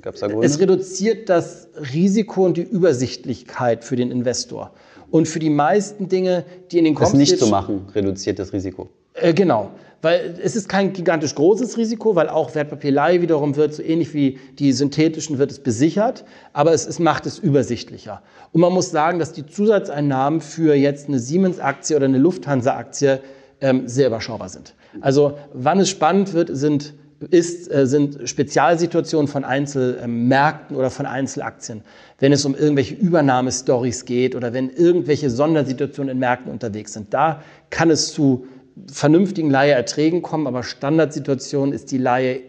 Gab's 0.00 0.20
da 0.20 0.26
Gründe? 0.26 0.46
es 0.46 0.58
reduziert 0.58 1.28
das 1.28 1.68
Risiko 1.94 2.44
und 2.44 2.56
die 2.56 2.62
Übersichtlichkeit 2.62 3.84
für 3.84 3.96
den 3.96 4.10
Investor. 4.10 4.72
Und 5.10 5.26
für 5.26 5.38
die 5.38 5.50
meisten 5.50 6.08
Dinge, 6.08 6.44
die 6.70 6.78
in 6.78 6.84
den 6.84 6.94
Das 6.94 7.14
nicht 7.14 7.38
zu 7.38 7.46
machen, 7.46 7.86
reduziert 7.94 8.38
das 8.38 8.52
Risiko. 8.52 8.88
Äh, 9.20 9.34
genau. 9.34 9.70
Weil 10.00 10.38
es 10.42 10.54
ist 10.54 10.68
kein 10.68 10.92
gigantisch 10.92 11.34
großes 11.34 11.76
Risiko, 11.76 12.14
weil 12.14 12.28
auch 12.28 12.54
Wertpapierleihe 12.54 13.20
wiederum 13.20 13.56
wird, 13.56 13.74
so 13.74 13.82
ähnlich 13.82 14.14
wie 14.14 14.38
die 14.58 14.72
synthetischen, 14.72 15.38
wird 15.38 15.50
es 15.50 15.58
besichert, 15.58 16.24
aber 16.52 16.72
es, 16.72 16.86
es 16.86 17.00
macht 17.00 17.26
es 17.26 17.40
übersichtlicher. 17.40 18.22
Und 18.52 18.60
man 18.60 18.72
muss 18.72 18.92
sagen, 18.92 19.18
dass 19.18 19.32
die 19.32 19.44
Zusatzeinnahmen 19.44 20.40
für 20.40 20.74
jetzt 20.74 21.08
eine 21.08 21.18
Siemens-Aktie 21.18 21.96
oder 21.96 22.04
eine 22.04 22.18
Lufthansa-Aktie 22.18 23.20
ähm, 23.60 23.88
sehr 23.88 24.06
überschaubar 24.06 24.48
sind. 24.48 24.74
Also 25.00 25.36
wann 25.52 25.80
es 25.80 25.88
spannend 25.88 26.32
wird, 26.32 26.50
sind 26.52 26.94
ist, 27.30 27.68
äh, 27.72 27.86
sind 27.86 28.28
Spezialsituationen 28.28 29.26
von 29.26 29.44
Einzelmärkten 29.44 30.76
oder 30.76 30.90
von 30.90 31.06
Einzelaktien. 31.06 31.82
Wenn 32.20 32.32
es 32.32 32.44
um 32.44 32.54
irgendwelche 32.54 32.94
Übernahmestories 32.94 34.04
geht 34.04 34.36
oder 34.36 34.52
wenn 34.52 34.70
irgendwelche 34.70 35.28
Sondersituationen 35.28 36.12
in 36.12 36.18
Märkten 36.20 36.52
unterwegs 36.52 36.92
sind. 36.92 37.12
Da 37.12 37.42
kann 37.70 37.90
es 37.90 38.12
zu 38.12 38.46
vernünftigen 38.90 39.50
Leiheerträgen 39.50 40.22
kommen, 40.22 40.46
aber 40.46 40.62
Standardsituation 40.62 41.72
ist 41.72 41.90
die 41.90 41.98
Leihe 41.98 42.40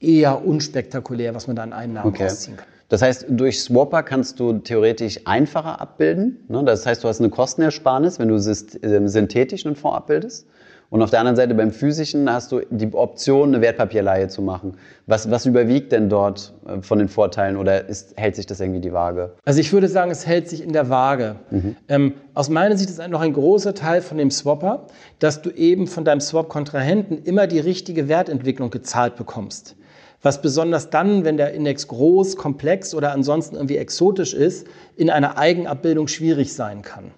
eher 0.00 0.44
unspektakulär, 0.46 1.34
was 1.34 1.46
man 1.46 1.56
da 1.56 1.62
an 1.62 1.72
Einnahmen 1.72 2.08
okay. 2.08 2.24
rausziehen 2.24 2.56
kann. 2.56 2.66
Das 2.88 3.02
heißt, 3.02 3.26
durch 3.28 3.60
Swapper 3.60 4.02
kannst 4.02 4.40
du 4.40 4.54
theoretisch 4.54 5.20
einfacher 5.26 5.80
abbilden. 5.80 6.44
Ne? 6.48 6.64
Das 6.64 6.86
heißt, 6.86 7.04
du 7.04 7.08
hast 7.08 7.20
eine 7.20 7.28
Kostenersparnis, 7.28 8.18
wenn 8.18 8.28
du 8.28 8.36
ähm, 8.82 9.08
synthetisch 9.08 9.66
einen 9.66 9.76
Fonds 9.76 9.96
abbildest. 9.96 10.46
Und 10.90 11.02
auf 11.02 11.10
der 11.10 11.20
anderen 11.20 11.36
Seite 11.36 11.54
beim 11.54 11.70
physischen 11.70 12.32
hast 12.32 12.50
du 12.50 12.60
die 12.70 12.90
Option, 12.94 13.50
eine 13.50 13.60
Wertpapierleihe 13.60 14.28
zu 14.28 14.40
machen. 14.40 14.78
Was, 15.06 15.30
was 15.30 15.44
überwiegt 15.44 15.92
denn 15.92 16.08
dort 16.08 16.54
äh, 16.66 16.80
von 16.80 16.98
den 16.98 17.08
Vorteilen 17.08 17.58
oder 17.58 17.86
ist, 17.86 18.14
hält 18.16 18.36
sich 18.36 18.46
das 18.46 18.60
irgendwie 18.60 18.80
die 18.80 18.92
Waage? 18.92 19.34
Also 19.44 19.60
ich 19.60 19.70
würde 19.72 19.88
sagen, 19.88 20.10
es 20.10 20.26
hält 20.26 20.48
sich 20.48 20.62
in 20.62 20.72
der 20.72 20.88
Waage. 20.88 21.36
Mhm. 21.50 21.76
Ähm, 21.88 22.14
aus 22.32 22.48
meiner 22.48 22.76
Sicht 22.78 22.88
ist 22.88 23.06
noch 23.06 23.20
ein 23.20 23.34
großer 23.34 23.74
Teil 23.74 24.00
von 24.00 24.16
dem 24.16 24.30
Swapper, 24.30 24.86
dass 25.18 25.42
du 25.42 25.50
eben 25.50 25.86
von 25.86 26.06
deinem 26.06 26.20
Swap-Kontrahenten 26.20 27.22
immer 27.22 27.46
die 27.46 27.60
richtige 27.60 28.08
Wertentwicklung 28.08 28.70
gezahlt 28.70 29.16
bekommst. 29.16 29.76
Was 30.22 30.40
besonders 30.40 30.88
dann, 30.88 31.24
wenn 31.24 31.36
der 31.36 31.52
Index 31.52 31.86
groß, 31.86 32.36
komplex 32.36 32.94
oder 32.94 33.12
ansonsten 33.12 33.56
irgendwie 33.56 33.76
exotisch 33.76 34.32
ist, 34.32 34.66
in 34.96 35.10
einer 35.10 35.36
Eigenabbildung 35.36 36.08
schwierig 36.08 36.54
sein 36.54 36.80
kann. 36.82 37.12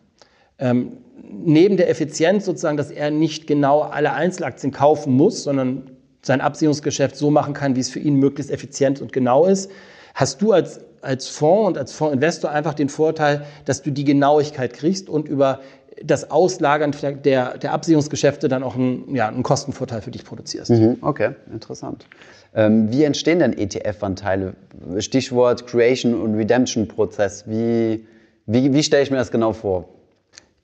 Ähm, 0.61 0.93
neben 1.23 1.77
der 1.77 1.89
Effizienz 1.89 2.45
sozusagen, 2.45 2.77
dass 2.77 2.91
er 2.91 3.11
nicht 3.11 3.47
genau 3.47 3.81
alle 3.81 4.13
Einzelaktien 4.13 4.73
kaufen 4.73 5.13
muss, 5.13 5.43
sondern 5.43 5.91
sein 6.23 6.41
Absicherungsgeschäft 6.41 7.17
so 7.17 7.31
machen 7.31 7.55
kann, 7.55 7.77
wie 7.77 7.81
es 7.81 7.89
für 7.89 8.01
ihn 8.01 8.17
möglichst 8.17 8.53
effizient 8.53 9.01
und 9.01 9.13
genau 9.13 9.47
ist, 9.47 9.71
hast 10.15 10.43
du 10.43 10.53
als, 10.53 10.81
als 11.01 11.29
Fonds 11.29 11.69
und 11.69 11.79
als 11.79 11.93
Fondsinvestor 11.93 12.51
einfach 12.51 12.75
den 12.75 12.89
Vorteil, 12.89 13.47
dass 13.65 13.83
du 13.83 13.91
die 13.91 14.05
Genauigkeit 14.05 14.73
kriegst 14.73 15.09
und 15.09 15.29
über 15.29 15.61
das 16.03 16.31
Auslagern 16.31 16.95
der, 17.25 17.59
der 17.59 17.73
Absicherungsgeschäfte 17.73 18.49
dann 18.49 18.63
auch 18.63 18.75
einen, 18.75 19.15
ja, 19.15 19.29
einen 19.29 19.43
Kostenvorteil 19.43 20.01
für 20.01 20.11
dich 20.11 20.25
produzierst. 20.25 20.71
Mhm, 20.71 20.99
okay, 21.03 21.33
interessant. 21.53 22.07
Ähm, 22.55 22.91
wie 22.91 23.05
entstehen 23.05 23.39
denn 23.39 23.57
ETF-Anteile? 23.57 24.55
Stichwort 24.99 25.67
Creation 25.67 26.21
und 26.21 26.35
Redemption-Prozess. 26.35 27.45
Wie, 27.47 28.07
wie, 28.47 28.73
wie 28.73 28.83
stelle 28.83 29.03
ich 29.03 29.11
mir 29.11 29.19
das 29.19 29.31
genau 29.31 29.53
vor? 29.53 29.89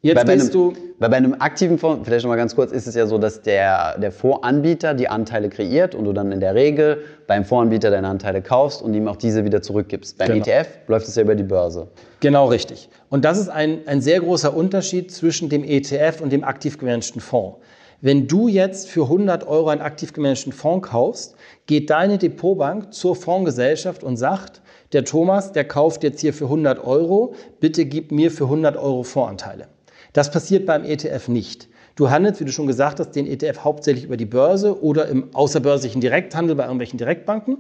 Jetzt 0.07 0.25
bei 0.25 0.35
bist 0.35 0.55
einem, 0.55 0.73
du. 0.73 0.73
Weil 0.99 1.11
bei 1.11 1.17
einem 1.17 1.35
aktiven 1.39 1.79
Fonds, 1.79 2.03
vielleicht 2.05 2.25
nochmal 2.25 2.39
ganz 2.39 2.55
kurz, 2.55 2.73
ist 2.73 2.87
es 2.87 2.95
ja 2.95 3.07
so, 3.07 3.19
dass 3.19 3.43
der, 3.43 3.99
der 3.99 4.13
Fondsanbieter 4.13 4.95
die 4.95 5.09
Anteile 5.09 5.49
kreiert 5.49 5.95
und 5.95 6.05
du 6.05 6.13
dann 6.13 6.33
in 6.33 6.41
der 6.41 6.55
Regel 6.55 7.03
beim 7.27 7.45
Fondsanbieter 7.45 7.91
deine 7.91 8.09
Anteile 8.09 8.41
kaufst 8.41 8.83
und 8.83 8.95
ihm 8.95 9.09
auch 9.09 9.17
diese 9.17 9.45
wieder 9.45 9.63
zurückgibst. 9.63 10.17
Beim 10.17 10.29
genau. 10.29 10.47
ETF 10.47 10.69
läuft 10.87 11.09
es 11.09 11.17
ja 11.17 11.23
über 11.23 11.35
die 11.35 11.43
Börse. 11.43 11.89
Genau 12.21 12.47
richtig. 12.47 12.89
Und 13.11 13.25
das 13.25 13.39
ist 13.39 13.49
ein, 13.49 13.81
ein 13.87 14.01
sehr 14.01 14.21
großer 14.21 14.57
Unterschied 14.57 15.11
zwischen 15.11 15.49
dem 15.49 15.65
ETF 15.65 16.21
und 16.21 16.33
dem 16.33 16.45
aktiv 16.45 16.79
gemanagten 16.79 17.21
Fonds. 17.21 17.59
Wenn 18.01 18.29
du 18.29 18.47
jetzt 18.47 18.89
für 18.89 19.05
100 19.05 19.47
Euro 19.47 19.69
einen 19.71 19.81
aktiv 19.81 20.13
gemanagten 20.13 20.53
Fonds 20.53 20.89
kaufst, 20.89 21.35
geht 21.67 21.91
deine 21.91 22.19
Depotbank 22.19 22.93
zur 22.93 23.17
Fondsgesellschaft 23.17 24.05
und 24.05 24.17
sagt, 24.17 24.61
der 24.93 25.05
Thomas, 25.05 25.53
der 25.53 25.65
kauft 25.65 26.05
jetzt 26.05 26.21
hier 26.21 26.33
für 26.33 26.45
100 26.45 26.85
Euro, 26.85 27.35
bitte 27.59 27.87
gib 27.87 28.13
mir 28.13 28.31
für 28.31 28.45
100 28.45 28.77
Euro 28.77 29.03
Fondsanteile. 29.03 29.69
Das 30.13 30.31
passiert 30.31 30.67
beim 30.67 30.85
ETF 30.85 31.29
nicht. 31.29 31.69
Du 31.95 32.11
handelst, 32.11 32.41
wie 32.41 32.45
du 32.45 32.53
schon 32.53 32.67
gesagt 32.67 33.01
hast, 33.01 33.13
den 33.13 33.27
ETF 33.27 33.65
hauptsächlich 33.65 34.05
über 34.05 34.17
die 34.17 34.27
Börse 34.27 34.83
oder 34.83 35.09
im 35.09 35.35
außerbörslichen 35.35 36.01
Direkthandel 36.01 36.55
bei 36.55 36.65
irgendwelchen 36.65 36.99
Direktbanken. 36.99 37.59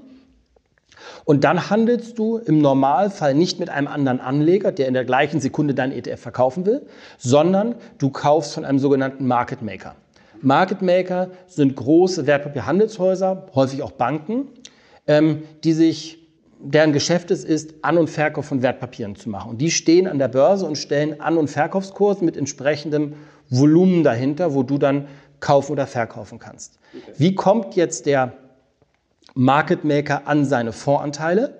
Und 1.24 1.44
dann 1.44 1.70
handelst 1.70 2.18
du 2.18 2.38
im 2.38 2.60
Normalfall 2.60 3.34
nicht 3.34 3.58
mit 3.58 3.68
einem 3.68 3.88
anderen 3.88 4.20
Anleger, 4.20 4.72
der 4.72 4.88
in 4.88 4.94
der 4.94 5.04
gleichen 5.04 5.40
Sekunde 5.40 5.74
deinen 5.74 5.92
ETF 5.92 6.20
verkaufen 6.20 6.66
will, 6.66 6.86
sondern 7.18 7.74
du 7.98 8.10
kaufst 8.10 8.54
von 8.54 8.64
einem 8.64 8.78
sogenannten 8.78 9.26
Market 9.26 9.62
Maker. 9.62 9.96
Market 10.42 10.82
Maker 10.82 11.30
sind 11.46 11.76
große 11.76 12.26
Wertpapierhandelshäuser, 12.26 13.46
häufig 13.54 13.82
auch 13.82 13.92
Banken, 13.92 14.48
ähm, 15.06 15.42
die 15.64 15.72
sich 15.72 16.25
deren 16.58 16.92
Geschäft 16.92 17.30
es 17.30 17.44
ist, 17.44 17.74
An- 17.82 17.98
und 17.98 18.08
Verkauf 18.08 18.46
von 18.46 18.62
Wertpapieren 18.62 19.16
zu 19.16 19.28
machen. 19.28 19.50
Und 19.50 19.58
die 19.58 19.70
stehen 19.70 20.06
an 20.06 20.18
der 20.18 20.28
Börse 20.28 20.66
und 20.66 20.76
stellen 20.76 21.20
An- 21.20 21.36
und 21.36 21.48
Verkaufskurse 21.48 22.24
mit 22.24 22.36
entsprechendem 22.36 23.14
Volumen 23.48 24.02
dahinter, 24.02 24.54
wo 24.54 24.62
du 24.62 24.78
dann 24.78 25.06
kaufen 25.40 25.72
oder 25.72 25.86
verkaufen 25.86 26.38
kannst. 26.38 26.78
Okay. 26.94 27.12
Wie 27.16 27.34
kommt 27.34 27.76
jetzt 27.76 28.06
der 28.06 28.32
Market 29.34 29.84
Maker 29.84 30.26
an 30.26 30.44
seine 30.44 30.72
Fondsanteile? 30.72 31.58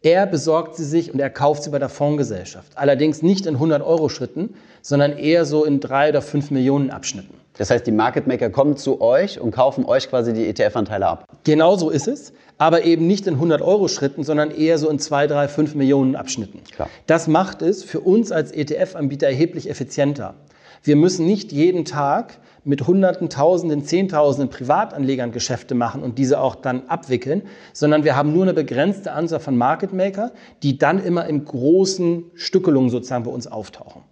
Er 0.00 0.26
besorgt 0.26 0.76
sie 0.76 0.84
sich 0.84 1.12
und 1.12 1.18
er 1.18 1.28
kauft 1.28 1.64
sie 1.64 1.70
bei 1.70 1.78
der 1.78 1.88
Fondsgesellschaft. 1.88 2.72
Allerdings 2.76 3.20
nicht 3.22 3.46
in 3.46 3.54
100 3.54 3.82
Euro 3.82 4.08
Schritten, 4.08 4.54
sondern 4.80 5.18
eher 5.18 5.44
so 5.44 5.64
in 5.64 5.80
drei 5.80 6.10
oder 6.10 6.22
fünf 6.22 6.50
Millionen 6.50 6.90
Abschnitten. 6.90 7.34
Das 7.58 7.70
heißt, 7.70 7.84
die 7.84 7.92
Market 7.92 8.28
Maker 8.28 8.50
kommen 8.50 8.76
zu 8.76 9.00
euch 9.00 9.40
und 9.40 9.50
kaufen 9.50 9.84
euch 9.84 10.08
quasi 10.08 10.32
die 10.32 10.46
ETF-Anteile 10.46 11.08
ab. 11.08 11.24
Genau 11.42 11.76
so 11.76 11.90
ist 11.90 12.06
es, 12.06 12.32
aber 12.58 12.84
eben 12.84 13.06
nicht 13.06 13.26
in 13.26 13.34
100 13.34 13.62
Euro 13.62 13.88
Schritten, 13.88 14.24
sondern 14.24 14.50
eher 14.50 14.78
so 14.78 14.90
in 14.90 14.98
zwei, 14.98 15.26
drei, 15.26 15.48
fünf 15.48 15.74
Millionen 15.74 16.16
Abschnitten. 16.16 16.62
Klar. 16.64 16.90
Das 17.06 17.28
macht 17.28 17.62
es 17.62 17.84
für 17.84 18.00
uns 18.00 18.32
als 18.32 18.52
ETF-Anbieter 18.52 19.28
erheblich 19.28 19.70
effizienter. 19.70 20.34
Wir 20.82 20.96
müssen 20.96 21.26
nicht 21.26 21.52
jeden 21.52 21.84
Tag 21.84 22.38
mit 22.64 22.86
Hunderten, 22.86 23.30
Tausenden, 23.30 23.84
Zehntausenden 23.84 24.50
Privatanlegern 24.50 25.32
Geschäfte 25.32 25.74
machen 25.74 26.02
und 26.02 26.18
diese 26.18 26.40
auch 26.40 26.54
dann 26.54 26.86
abwickeln, 26.88 27.42
sondern 27.72 28.04
wir 28.04 28.16
haben 28.16 28.32
nur 28.32 28.42
eine 28.42 28.54
begrenzte 28.54 29.12
Anzahl 29.12 29.40
von 29.40 29.56
Market 29.56 29.92
Maker, 29.92 30.32
die 30.62 30.78
dann 30.78 31.02
immer 31.02 31.26
in 31.26 31.44
großen 31.44 32.24
Stückelungen 32.34 32.90
sozusagen 32.90 33.24
bei 33.24 33.30
uns 33.30 33.46
auftauchen. 33.46 34.02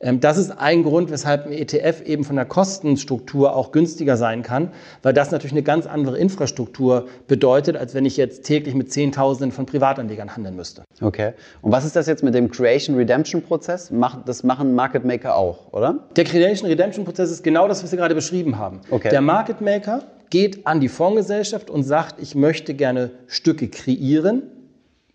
Ähm, 0.00 0.20
das 0.20 0.38
ist 0.38 0.50
ein 0.50 0.82
Grund, 0.82 1.10
weshalb 1.10 1.46
ein 1.46 1.52
ETF 1.52 2.02
eben 2.06 2.24
von 2.24 2.36
der 2.36 2.46
Kostenstruktur 2.46 3.54
auch 3.54 3.70
günstiger 3.70 4.16
sein 4.16 4.42
kann, 4.42 4.70
weil 5.02 5.12
das 5.12 5.30
natürlich 5.30 5.52
eine 5.52 5.62
ganz 5.62 5.86
andere 5.86 6.18
Infrastruktur 6.18 7.06
bedeutet, 7.28 7.76
als 7.76 7.94
wenn 7.94 8.06
ich 8.06 8.16
jetzt 8.16 8.44
täglich 8.44 8.74
mit 8.74 8.90
Zehntausenden 8.90 9.52
von 9.52 9.66
Privatanlegern 9.66 10.34
handeln 10.34 10.56
müsste. 10.56 10.84
Okay. 11.00 11.32
Und 11.60 11.72
was 11.72 11.84
ist 11.84 11.96
das 11.96 12.06
jetzt 12.06 12.24
mit 12.24 12.34
dem 12.34 12.50
Creation-Redemption-Prozess? 12.50 13.92
Das 14.24 14.42
machen 14.42 14.74
Market 14.74 15.04
Maker 15.04 15.36
auch, 15.36 15.72
oder? 15.72 16.06
Der 16.16 16.24
Creation-Redemption-Prozess 16.24 17.30
ist 17.30 17.44
genau 17.44 17.68
das, 17.68 17.82
was 17.82 17.92
wir 17.92 17.98
gerade 17.98 18.14
beschrieben 18.14 18.58
haben. 18.58 18.80
Okay. 18.90 19.10
Der 19.10 19.20
Market 19.20 19.60
Maker 19.60 20.02
geht 20.30 20.66
an 20.66 20.80
die 20.80 20.88
Fondsgesellschaft 20.88 21.68
und 21.68 21.82
sagt, 21.82 22.22
ich 22.22 22.34
möchte 22.34 22.74
gerne 22.74 23.10
Stücke 23.26 23.68
kreieren, 23.68 24.42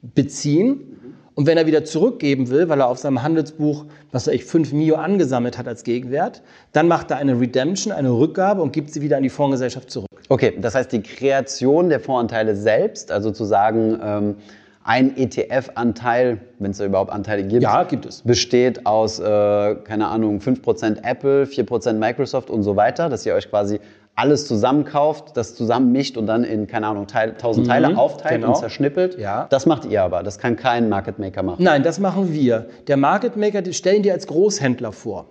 beziehen 0.02 0.95
und 1.36 1.48
wenn 1.48 1.58
er 1.58 1.68
wieder 1.68 1.84
zurückgeben 1.84 2.50
will, 2.50 2.70
weil 2.70 2.80
er 2.80 2.88
auf 2.88 2.98
seinem 2.98 3.22
Handelsbuch, 3.22 3.86
was 4.12 4.28
weiß 4.28 4.34
ich, 4.34 4.46
5 4.46 4.72
Mio 4.72 4.96
angesammelt 4.96 5.58
hat 5.58 5.68
als 5.68 5.84
Gegenwert, 5.84 6.42
dann 6.72 6.88
macht 6.88 7.12
er 7.12 7.18
eine 7.18 7.40
Redemption, 7.40 7.94
eine 7.94 8.10
Rückgabe 8.10 8.62
und 8.62 8.72
gibt 8.72 8.92
sie 8.92 9.02
wieder 9.02 9.18
an 9.18 9.24
die 9.24 9.30
Fondsgesellschaft 9.30 9.92
zurück. 9.92 10.08
Okay, 10.30 10.54
das 10.60 10.74
heißt, 10.74 10.92
die 10.92 11.02
Kreation 11.02 11.90
der 11.90 12.00
Fondsanteile 12.00 12.56
selbst, 12.56 13.12
also 13.12 13.32
zu 13.32 13.44
sagen, 13.46 14.00
ähm, 14.02 14.36
ein 14.84 15.18
ETF-Anteil, 15.18 16.40
wenn 16.60 16.72
es 16.72 16.78
da 16.78 16.86
überhaupt 16.86 17.12
Anteile 17.12 17.44
gibt, 17.44 17.64
ja, 17.64 17.84
gibt 17.84 18.06
es. 18.06 18.22
besteht 18.22 18.86
aus, 18.86 19.20
äh, 19.20 19.24
keine 19.24 20.08
Ahnung, 20.08 20.40
5% 20.40 21.04
Apple, 21.04 21.46
4% 21.46 21.94
Microsoft 21.94 22.50
und 22.50 22.64
so 22.64 22.76
weiter, 22.76 23.10
dass 23.10 23.26
ihr 23.26 23.34
euch 23.34 23.50
quasi 23.50 23.80
alles 24.16 24.48
zusammenkauft, 24.48 25.36
das 25.36 25.56
zusammenmischt 25.56 26.18
und 26.18 26.26
dann 26.28 26.44
in, 26.44 26.68
keine 26.68 26.88
Ahnung, 26.88 27.08
Teil, 27.08 27.36
tausend 27.38 27.68
Teile 27.68 27.90
mhm, 27.90 28.00
aufteilt 28.00 28.42
genau. 28.42 28.50
und 28.50 28.58
zerschnippelt. 28.58 29.20
Ja. 29.20 29.48
Das 29.50 29.66
macht 29.66 29.86
ihr 29.86 30.04
aber. 30.04 30.24
Das 30.24 30.40
kann 30.40 30.56
kein 30.56 30.88
Market 30.88 31.20
Maker 31.20 31.44
machen. 31.44 31.64
Nein, 31.64 31.84
das 31.84 32.00
machen 32.00 32.32
wir. 32.34 32.68
Der 32.88 32.98
Market 32.98 33.36
Maker, 33.36 33.62
die 33.62 33.74
stellen 33.74 34.04
dir 34.04 34.14
als 34.14 34.28
Großhändler 34.28 34.94
vor. 34.94 35.28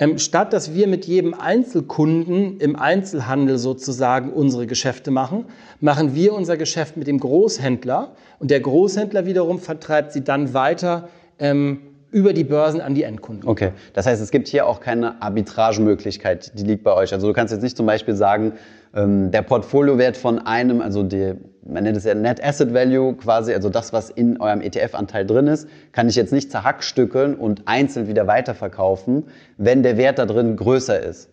Ähm, 0.00 0.18
statt 0.18 0.52
dass 0.52 0.74
wir 0.74 0.86
mit 0.86 1.06
jedem 1.06 1.34
Einzelkunden 1.34 2.60
im 2.60 2.76
Einzelhandel 2.76 3.58
sozusagen 3.58 4.32
unsere 4.32 4.66
Geschäfte 4.66 5.10
machen, 5.10 5.46
machen 5.80 6.14
wir 6.14 6.34
unser 6.34 6.56
Geschäft 6.56 6.96
mit 6.96 7.08
dem 7.08 7.18
Großhändler 7.18 8.12
und 8.38 8.52
der 8.52 8.60
Großhändler 8.60 9.26
wiederum 9.26 9.58
vertreibt 9.58 10.12
sie 10.12 10.22
dann 10.22 10.54
weiter 10.54 11.08
ähm, 11.40 11.80
über 12.10 12.32
die 12.32 12.44
Börsen 12.44 12.80
an 12.80 12.94
die 12.94 13.02
Endkunden. 13.02 13.48
Okay, 13.48 13.72
das 13.92 14.06
heißt, 14.06 14.22
es 14.22 14.30
gibt 14.30 14.48
hier 14.48 14.66
auch 14.66 14.80
keine 14.80 15.20
Arbitragemöglichkeit, 15.20 16.58
die 16.58 16.64
liegt 16.64 16.82
bei 16.82 16.94
euch. 16.94 17.12
Also 17.12 17.26
du 17.26 17.32
kannst 17.32 17.52
jetzt 17.52 17.62
nicht 17.62 17.76
zum 17.76 17.86
Beispiel 17.86 18.14
sagen, 18.14 18.52
ähm, 18.94 19.30
der 19.30 19.42
Portfoliowert 19.42 20.16
von 20.16 20.38
einem, 20.38 20.80
also 20.80 21.02
die, 21.02 21.34
man 21.66 21.84
nennt 21.84 21.96
es 21.96 22.04
ja 22.04 22.14
Net 22.14 22.42
Asset 22.42 22.72
Value 22.72 23.14
quasi, 23.14 23.52
also 23.52 23.68
das, 23.68 23.92
was 23.92 24.08
in 24.10 24.40
eurem 24.40 24.62
ETF-Anteil 24.62 25.26
drin 25.26 25.46
ist, 25.46 25.68
kann 25.92 26.08
ich 26.08 26.16
jetzt 26.16 26.32
nicht 26.32 26.50
zerhackstückeln 26.50 27.34
und 27.34 27.62
einzeln 27.66 28.08
wieder 28.08 28.26
weiterverkaufen, 28.26 29.24
wenn 29.58 29.82
der 29.82 29.98
Wert 29.98 30.18
da 30.18 30.26
drin 30.26 30.56
größer 30.56 31.00
ist. 31.00 31.28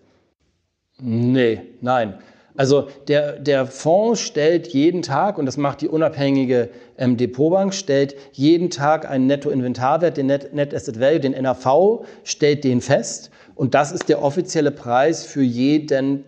Nee, 0.99 1.61
nein. 1.81 2.15
Also 2.57 2.87
der, 3.07 3.39
der 3.39 3.65
Fonds 3.65 4.21
stellt 4.21 4.67
jeden 4.67 5.01
Tag, 5.01 5.37
und 5.37 5.45
das 5.45 5.57
macht 5.57 5.81
die 5.81 5.89
unabhängige 5.89 6.69
ähm, 6.97 7.17
Depotbank, 7.17 7.73
stellt 7.73 8.15
jeden 8.31 8.69
Tag 8.69 9.09
einen 9.09 9.27
Nettoinventarwert, 9.27 10.17
den 10.17 10.27
Net, 10.27 10.53
Net 10.53 10.73
Asset 10.73 10.99
Value, 10.99 11.19
den 11.19 11.33
NAV, 11.33 12.05
stellt 12.23 12.63
den 12.63 12.81
fest. 12.81 13.29
Und 13.55 13.73
das 13.73 13.91
ist 13.91 14.09
der 14.09 14.21
offizielle 14.21 14.71
Preis 14.71 15.25
für 15.25 15.41
jeden, 15.41 16.23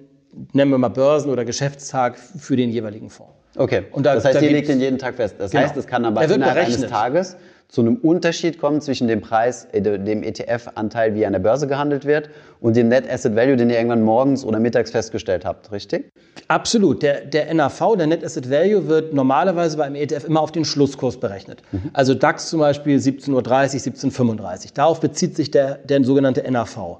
nennen 0.53 0.71
wir 0.71 0.77
mal 0.77 0.89
Börsen- 0.89 1.31
oder 1.31 1.45
Geschäftstag 1.45 2.17
für 2.17 2.55
den 2.55 2.71
jeweiligen 2.71 3.09
Fonds. 3.09 3.36
Okay, 3.57 3.83
und 3.91 4.05
da, 4.05 4.15
das 4.15 4.25
heißt, 4.25 4.37
da 4.37 4.41
ihr 4.41 4.51
legt 4.51 4.69
den 4.69 4.79
jeden 4.79 4.97
Tag 4.97 5.15
fest. 5.15 5.35
Das 5.39 5.51
genau. 5.51 5.63
heißt, 5.63 5.77
es 5.77 5.87
kann 5.87 6.05
aber 6.05 6.23
innerhalb 6.23 6.55
berechnet. 6.55 6.77
eines 6.77 6.89
Tages 6.89 7.37
zu 7.69 7.81
einem 7.81 7.97
Unterschied 7.97 8.59
kommen 8.59 8.79
zwischen 8.79 9.07
dem 9.07 9.21
Preis, 9.21 9.67
äh, 9.73 9.81
dem 9.81 10.23
ETF-Anteil, 10.23 11.15
wie 11.15 11.23
er 11.23 11.27
an 11.27 11.33
der 11.33 11.39
Börse 11.39 11.67
gehandelt 11.67 12.05
wird, 12.05 12.29
und 12.61 12.75
dem 12.75 12.87
Net 12.87 13.09
Asset 13.09 13.35
Value, 13.35 13.57
den 13.57 13.69
ihr 13.69 13.75
irgendwann 13.75 14.03
morgens 14.03 14.45
oder 14.45 14.59
mittags 14.59 14.91
festgestellt 14.91 15.43
habt, 15.43 15.71
richtig? 15.71 16.09
Absolut. 16.47 17.03
Der, 17.03 17.25
der 17.25 17.53
NAV, 17.53 17.97
der 17.97 18.07
Net 18.07 18.23
Asset 18.23 18.49
Value, 18.49 18.87
wird 18.87 19.13
normalerweise 19.13 19.77
beim 19.77 19.95
ETF 19.95 20.25
immer 20.25 20.41
auf 20.41 20.51
den 20.51 20.63
Schlusskurs 20.63 21.19
berechnet. 21.19 21.61
Mhm. 21.71 21.89
Also 21.93 22.13
DAX 22.13 22.49
zum 22.49 22.61
Beispiel 22.61 22.97
17.30 22.97 23.33
Uhr, 23.33 23.41
17.35 23.41 24.39
Uhr. 24.39 24.71
Darauf 24.73 24.99
bezieht 25.01 25.35
sich 25.35 25.51
der, 25.51 25.75
der 25.75 26.03
sogenannte 26.03 26.49
NAV. 26.49 26.99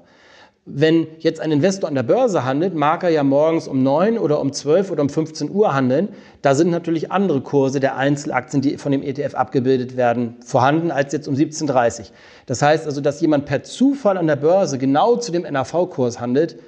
Wenn 0.70 1.06
jetzt 1.20 1.40
ein 1.40 1.50
Investor 1.50 1.88
an 1.88 1.94
der 1.94 2.02
Börse 2.02 2.44
handelt, 2.44 2.74
mag 2.74 3.02
er 3.02 3.08
ja 3.08 3.24
morgens 3.24 3.68
um 3.68 3.82
9 3.82 4.18
oder 4.18 4.38
um 4.38 4.52
12 4.52 4.90
oder 4.90 5.00
um 5.00 5.08
15 5.08 5.50
Uhr 5.50 5.72
handeln. 5.72 6.10
Da 6.42 6.54
sind 6.54 6.70
natürlich 6.70 7.10
andere 7.10 7.40
Kurse 7.40 7.80
der 7.80 7.96
Einzelaktien, 7.96 8.60
die 8.60 8.76
von 8.76 8.92
dem 8.92 9.02
ETF 9.02 9.34
abgebildet 9.34 9.96
werden, 9.96 10.36
vorhanden 10.44 10.90
als 10.90 11.14
jetzt 11.14 11.26
um 11.26 11.34
17.30 11.34 12.00
Uhr. 12.00 12.06
Das 12.44 12.60
heißt 12.60 12.84
also, 12.84 13.00
dass 13.00 13.22
jemand 13.22 13.46
per 13.46 13.62
Zufall 13.62 14.18
an 14.18 14.26
der 14.26 14.36
Börse 14.36 14.76
genau 14.76 15.16
zu 15.16 15.32
dem 15.32 15.42
NAV-Kurs 15.42 16.20
handelt, 16.20 16.58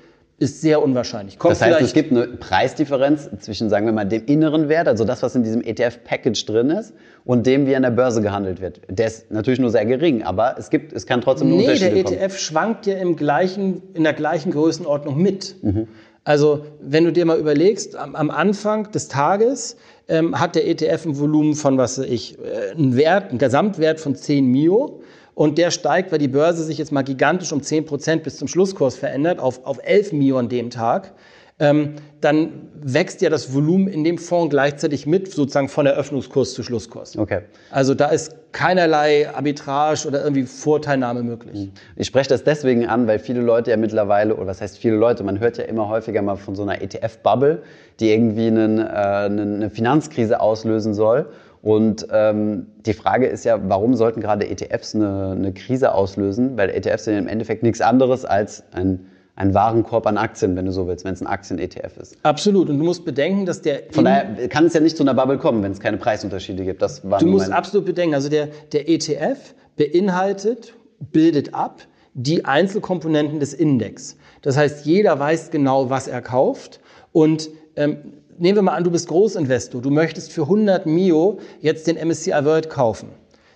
ist 0.41 0.63
sehr 0.63 0.83
unwahrscheinlich. 0.83 1.39
Kommt 1.39 1.53
das 1.53 1.61
heißt, 1.61 1.83
es 1.83 1.93
gibt 1.93 2.11
eine 2.13 2.27
Preisdifferenz 2.27 3.29
zwischen, 3.41 3.69
sagen 3.69 3.85
wir 3.85 3.93
mal, 3.93 4.07
dem 4.07 4.25
inneren 4.25 4.71
Wert, 4.71 4.89
also 4.89 5.05
das, 5.05 5.23
was 5.23 5.35
in 5.35 5.43
diesem 5.43 5.61
ETF-Package 5.63 6.47
drin 6.47 6.71
ist, 6.71 6.95
und 7.27 7.47
dem, 7.47 7.67
wie 7.67 7.77
an 7.77 7.83
der 7.83 7.91
Börse 7.91 8.23
gehandelt 8.23 8.63
wird. 8.63 8.81
Der 8.89 9.07
ist 9.07 9.31
natürlich 9.31 9.61
nur 9.61 9.69
sehr 9.69 9.85
gering, 9.85 10.23
aber 10.23 10.57
es 10.59 10.71
gibt, 10.71 10.95
es 10.95 11.05
kann 11.07 11.21
trotzdem 11.21 11.51
nee, 11.51 11.59
Unterschiede 11.59 11.93
Nee, 11.93 12.03
der 12.05 12.23
ETF 12.23 12.39
schwankt 12.39 12.87
ja 12.87 12.97
im 12.97 13.17
gleichen, 13.17 13.83
in 13.93 14.03
der 14.03 14.15
gleichen 14.15 14.51
Größenordnung 14.51 15.21
mit. 15.21 15.57
Mhm. 15.63 15.89
Also, 16.25 16.65
wenn 16.81 17.05
du 17.05 17.13
dir 17.13 17.27
mal 17.27 17.39
überlegst, 17.39 17.95
am, 17.97 18.17
am 18.17 18.31
Anfang 18.31 18.91
des 18.93 19.09
Tages 19.09 19.77
ähm, 20.09 20.41
hat 20.41 20.55
der 20.55 20.67
ETF 20.67 21.05
ein 21.05 21.19
Volumen 21.19 21.55
von, 21.55 21.77
was 21.77 21.99
weiß 21.99 22.07
ich, 22.07 22.39
äh, 22.39 22.71
einen 22.71 22.97
Wert, 22.97 23.29
einen 23.29 23.39
Gesamtwert 23.39 24.01
von 24.01 24.15
10 24.15 24.47
Mio 24.47 25.03
und 25.41 25.57
der 25.57 25.71
steigt, 25.71 26.13
weil 26.13 26.19
die 26.19 26.29
Börse 26.29 26.63
sich 26.65 26.77
jetzt 26.77 26.93
mal 26.93 27.01
gigantisch 27.01 27.51
um 27.51 27.63
10 27.63 27.87
Prozent 27.87 28.25
bis 28.25 28.37
zum 28.37 28.47
Schlusskurs 28.47 28.97
verändert, 28.97 29.39
auf, 29.39 29.65
auf 29.65 29.79
11 29.83 30.13
Mio 30.13 30.37
an 30.37 30.51
dem 30.51 30.69
Tag. 30.69 31.15
ähm, 31.59 31.95
dann 32.21 32.69
wächst 32.75 33.23
ja 33.23 33.31
das 33.31 33.55
Volumen 33.55 33.89
in 33.89 34.05
dem 34.05 34.19
Fonds 34.19 34.51
gleichzeitig 34.51 35.07
mit, 35.07 35.31
sozusagen 35.31 35.71
von 35.71 35.87
Eröffnungskurs 35.87 36.53
zu 36.53 36.63
Schlusskurs. 36.63 37.17
Okay. 37.17 37.41
Also 37.71 37.95
da 37.95 38.09
ist 38.09 38.35
keinerlei 38.53 39.29
Arbitrage 39.35 40.07
oder 40.07 40.23
irgendwie 40.23 40.45
Vorteilnahme 40.45 41.23
möglich. 41.23 41.55
Mhm. 41.55 41.73
Ich 41.97 42.07
spreche 42.07 42.29
das 42.29 42.45
deswegen 42.45 42.87
an, 42.87 43.07
weil 43.07 43.19
viele 43.19 43.41
Leute 43.41 43.71
ja 43.71 43.79
mittlerweile, 43.79 44.37
oder 44.37 44.49
was 44.49 44.61
heißt 44.61 44.77
viele 44.77 44.97
Leute, 44.97 45.25
man 45.25 45.41
hört 45.41 45.57
ja 45.57 45.65
immer 45.65 45.89
häufiger 45.89 46.21
mal 46.21 46.37
von 46.37 46.55
so 46.55 46.63
einer 46.63 46.83
ETF-Bubble, 46.83 47.63
die 47.99 48.11
irgendwie 48.11 48.49
einen, 48.49 48.79
äh, 48.79 48.83
eine 48.83 49.71
Finanzkrise 49.71 50.41
auslösen 50.41 50.93
soll. 50.93 51.27
Und 51.63 52.07
ähm, 52.11 52.67
die 52.87 52.95
Frage 52.95 53.27
ist 53.27 53.45
ja, 53.45 53.59
warum 53.69 53.95
sollten 53.95 54.21
gerade 54.21 54.49
ETFs 54.49 54.95
eine, 54.95 55.33
eine 55.37 55.53
Krise 55.53 55.95
auslösen? 55.95 56.57
Weil 56.57 56.71
ETFs 56.71 57.05
sind 57.05 57.19
im 57.19 57.29
Endeffekt 57.29 57.63
nichts 57.63 57.81
anderes 57.81 58.25
als 58.25 58.65
ein 58.73 59.07
ein 59.41 59.55
Warenkorb 59.55 60.07
an 60.07 60.19
Aktien, 60.19 60.55
wenn 60.55 60.67
du 60.67 60.73
so 60.73 60.87
willst, 60.87 61.05
wenn 61.07 61.15
es 61.15 61.23
ein 61.23 61.27
Aktien-ETF 61.27 61.97
ist. 61.97 62.19
Absolut. 62.23 62.69
Und 62.69 62.79
du 62.79 62.85
musst 62.85 63.07
bedenken, 63.07 63.47
dass 63.47 63.63
der. 63.63 63.85
Von 63.91 64.05
daher 64.05 64.49
kann 64.49 64.67
es 64.67 64.75
ja 64.75 64.81
nicht 64.81 64.99
zu 64.99 65.03
einer 65.03 65.15
Bubble 65.15 65.39
kommen, 65.39 65.63
wenn 65.63 65.73
es 65.73 65.81
keine 65.81 65.97
Preisunterschiede 65.97 66.63
gibt. 66.63 66.83
Das 66.83 67.09
war 67.09 67.21
du 67.21 67.27
musst 67.27 67.51
absolut 67.51 67.87
bedenken. 67.87 68.15
Also 68.15 68.29
der, 68.29 68.49
der 68.73 68.89
ETF 68.91 69.55
beinhaltet, 69.77 70.75
bildet 71.11 71.55
ab 71.55 71.87
die 72.13 72.45
Einzelkomponenten 72.45 73.41
des 73.41 73.55
Index. 73.55 74.17
Das 74.43 74.59
heißt, 74.59 74.85
jeder 74.85 75.19
weiß 75.19 75.51
genau, 75.51 75.89
was 75.89 76.07
er 76.07 76.21
kauft. 76.21 76.81
Und 77.13 77.49
ähm, 77.77 77.97
nehmen 78.41 78.57
wir 78.57 78.63
mal 78.63 78.75
an, 78.75 78.85
du 78.85 78.91
bist 78.91 79.09
Großinvestor. 79.09 79.83
Du 79.83 79.91
möchtest 79.91 80.33
für 80.33 80.43
100 80.43 80.87
Mio 80.87 81.39
jetzt 81.61 81.87
den 81.87 81.97
MSCI 81.97 82.45
World 82.45 82.71
kaufen. 82.71 83.11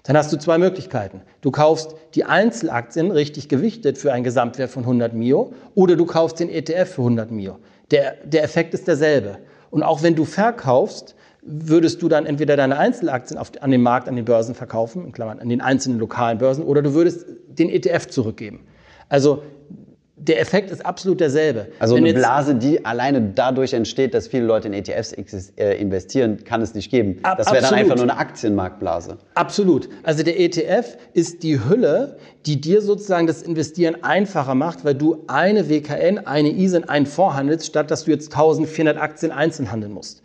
Dann 0.04 0.16
hast 0.16 0.32
du 0.32 0.36
zwei 0.36 0.58
Möglichkeiten. 0.58 1.22
Du 1.40 1.50
kaufst 1.50 1.94
die 2.14 2.24
Einzelaktien 2.24 3.10
richtig 3.10 3.48
gewichtet 3.48 3.96
für 3.96 4.12
einen 4.12 4.22
Gesamtwert 4.22 4.70
von 4.70 4.82
100 4.82 5.14
Mio 5.14 5.54
oder 5.74 5.96
du 5.96 6.04
kaufst 6.04 6.40
den 6.40 6.50
ETF 6.50 6.94
für 6.94 7.02
100 7.02 7.30
Mio. 7.30 7.58
Der, 7.90 8.16
der 8.24 8.44
Effekt 8.44 8.74
ist 8.74 8.86
derselbe. 8.86 9.38
Und 9.70 9.82
auch 9.82 10.02
wenn 10.02 10.14
du 10.14 10.26
verkaufst, 10.26 11.14
würdest 11.42 12.02
du 12.02 12.08
dann 12.08 12.26
entweder 12.26 12.56
deine 12.56 12.78
Einzelaktien 12.78 13.38
auf, 13.38 13.52
an 13.60 13.70
den 13.70 13.82
Markt, 13.82 14.08
an 14.08 14.16
den 14.16 14.24
Börsen 14.24 14.54
verkaufen, 14.54 15.06
in 15.06 15.12
Klammern, 15.12 15.40
an 15.40 15.48
den 15.48 15.60
einzelnen 15.60 15.98
lokalen 15.98 16.38
Börsen, 16.38 16.64
oder 16.64 16.82
du 16.82 16.94
würdest 16.94 17.26
den 17.48 17.68
ETF 17.70 18.06
zurückgeben. 18.08 18.60
Also 19.08 19.42
der 20.28 20.40
Effekt 20.40 20.70
ist 20.70 20.84
absolut 20.84 21.20
derselbe. 21.20 21.68
Also 21.78 21.96
Wenn 21.96 22.04
eine 22.04 22.14
Blase, 22.14 22.54
die 22.54 22.84
alleine 22.84 23.20
dadurch 23.20 23.72
entsteht, 23.72 24.14
dass 24.14 24.28
viele 24.28 24.44
Leute 24.44 24.68
in 24.68 24.74
ETFs 24.74 25.12
äh, 25.56 25.80
investieren, 25.80 26.44
kann 26.44 26.62
es 26.62 26.74
nicht 26.74 26.90
geben. 26.90 27.18
Ab, 27.22 27.38
das 27.38 27.52
wäre 27.52 27.62
dann 27.62 27.74
einfach 27.74 27.96
nur 27.96 28.04
eine 28.04 28.16
Aktienmarktblase. 28.16 29.18
Absolut. 29.34 29.88
Also 30.02 30.22
der 30.22 30.40
ETF 30.40 30.96
ist 31.12 31.42
die 31.42 31.62
Hülle, 31.68 32.16
die 32.46 32.60
dir 32.60 32.80
sozusagen 32.80 33.26
das 33.26 33.42
Investieren 33.42 34.02
einfacher 34.02 34.54
macht, 34.54 34.84
weil 34.84 34.94
du 34.94 35.24
eine 35.26 35.68
WKN, 35.68 36.26
eine 36.26 36.50
ISIN, 36.50 36.84
einen 36.84 37.06
Fonds 37.06 37.36
handelst, 37.36 37.66
statt 37.66 37.90
dass 37.90 38.04
du 38.04 38.10
jetzt 38.10 38.32
1400 38.32 38.96
Aktien 38.96 39.30
einzeln 39.32 39.70
handeln 39.70 39.92
musst. 39.92 40.22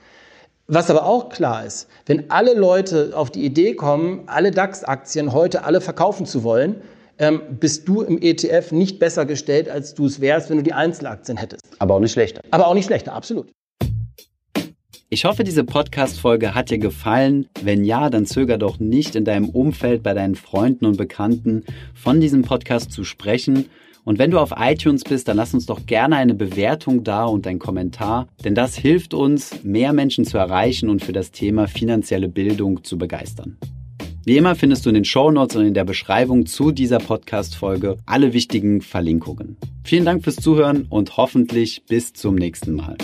Was 0.68 0.90
aber 0.90 1.06
auch 1.06 1.30
klar 1.30 1.66
ist, 1.66 1.88
wenn 2.06 2.30
alle 2.30 2.54
Leute 2.54 3.12
auf 3.16 3.32
die 3.32 3.44
Idee 3.44 3.74
kommen, 3.74 4.24
alle 4.28 4.52
DAX-Aktien 4.52 5.34
heute 5.34 5.64
alle 5.64 5.82
verkaufen 5.82 6.28
zu 6.28 6.44
wollen, 6.44 6.82
ähm, 7.20 7.42
bist 7.60 7.88
du 7.88 8.02
im 8.02 8.20
ETF 8.22 8.72
nicht 8.72 8.98
besser 8.98 9.26
gestellt, 9.26 9.70
als 9.70 9.94
du 9.94 10.06
es 10.06 10.22
wärst, 10.22 10.50
wenn 10.50 10.58
du 10.58 10.64
die 10.64 10.74
Einzelaktien 10.74 11.38
hättest. 11.38 11.62
Aber 11.78 11.96
auch 11.96 12.00
nicht 12.00 12.14
schlechter. 12.14 12.42
Aber 12.50 12.68
auch 12.68 12.74
nicht 12.74 12.86
schlechter, 12.86 13.14
absolut. 13.14 13.52
Ich 15.12 15.26
hoffe, 15.26 15.44
diese 15.44 15.64
Podcast-Folge 15.64 16.54
hat 16.54 16.70
dir 16.70 16.78
gefallen. 16.78 17.48
Wenn 17.64 17.84
ja, 17.84 18.10
dann 18.10 18.26
zöger 18.26 18.58
doch 18.58 18.80
nicht 18.80 19.16
in 19.16 19.26
deinem 19.26 19.50
Umfeld 19.50 20.04
bei 20.04 20.14
deinen 20.14 20.36
Freunden 20.36 20.86
und 20.86 20.98
Bekannten 20.98 21.64
von 21.96 22.22
diesem 22.22 22.44
Podcast 22.44 22.92
zu 22.92 23.04
sprechen. 23.04 23.66
Und 24.06 24.20
wenn 24.20 24.32
du 24.32 24.40
auf 24.40 24.54
iTunes 24.56 25.04
bist, 25.04 25.28
dann 25.28 25.38
lass 25.38 25.54
uns 25.54 25.66
doch 25.66 25.86
gerne 25.86 26.16
eine 26.16 26.36
Bewertung 26.36 27.04
da 27.04 27.26
und 27.26 27.46
ein 27.48 27.60
Kommentar, 27.60 28.28
denn 28.44 28.56
das 28.56 28.76
hilft 28.76 29.14
uns, 29.14 29.64
mehr 29.64 29.94
Menschen 29.94 30.26
zu 30.26 30.38
erreichen 30.38 30.90
und 30.90 31.04
für 31.04 31.12
das 31.12 31.32
Thema 31.32 31.68
finanzielle 31.68 32.30
Bildung 32.30 32.84
zu 32.84 32.98
begeistern. 32.98 33.58
Wie 34.30 34.38
immer 34.38 34.54
findest 34.54 34.86
du 34.86 34.90
in 34.92 34.94
den 34.94 35.06
Show 35.06 35.32
Notes 35.32 35.56
und 35.56 35.66
in 35.66 35.74
der 35.74 35.86
Beschreibung 35.86 36.46
zu 36.46 36.70
dieser 36.70 37.00
Podcast-Folge 37.00 37.98
alle 38.06 38.32
wichtigen 38.32 38.84
Verlinkungen. 38.84 39.58
Vielen 39.84 40.06
Dank 40.06 40.24
fürs 40.24 40.36
Zuhören 40.36 40.86
und 40.88 41.18
hoffentlich 41.18 41.82
bis 41.88 42.14
zum 42.14 42.36
nächsten 42.36 42.76
Mal. 42.76 42.96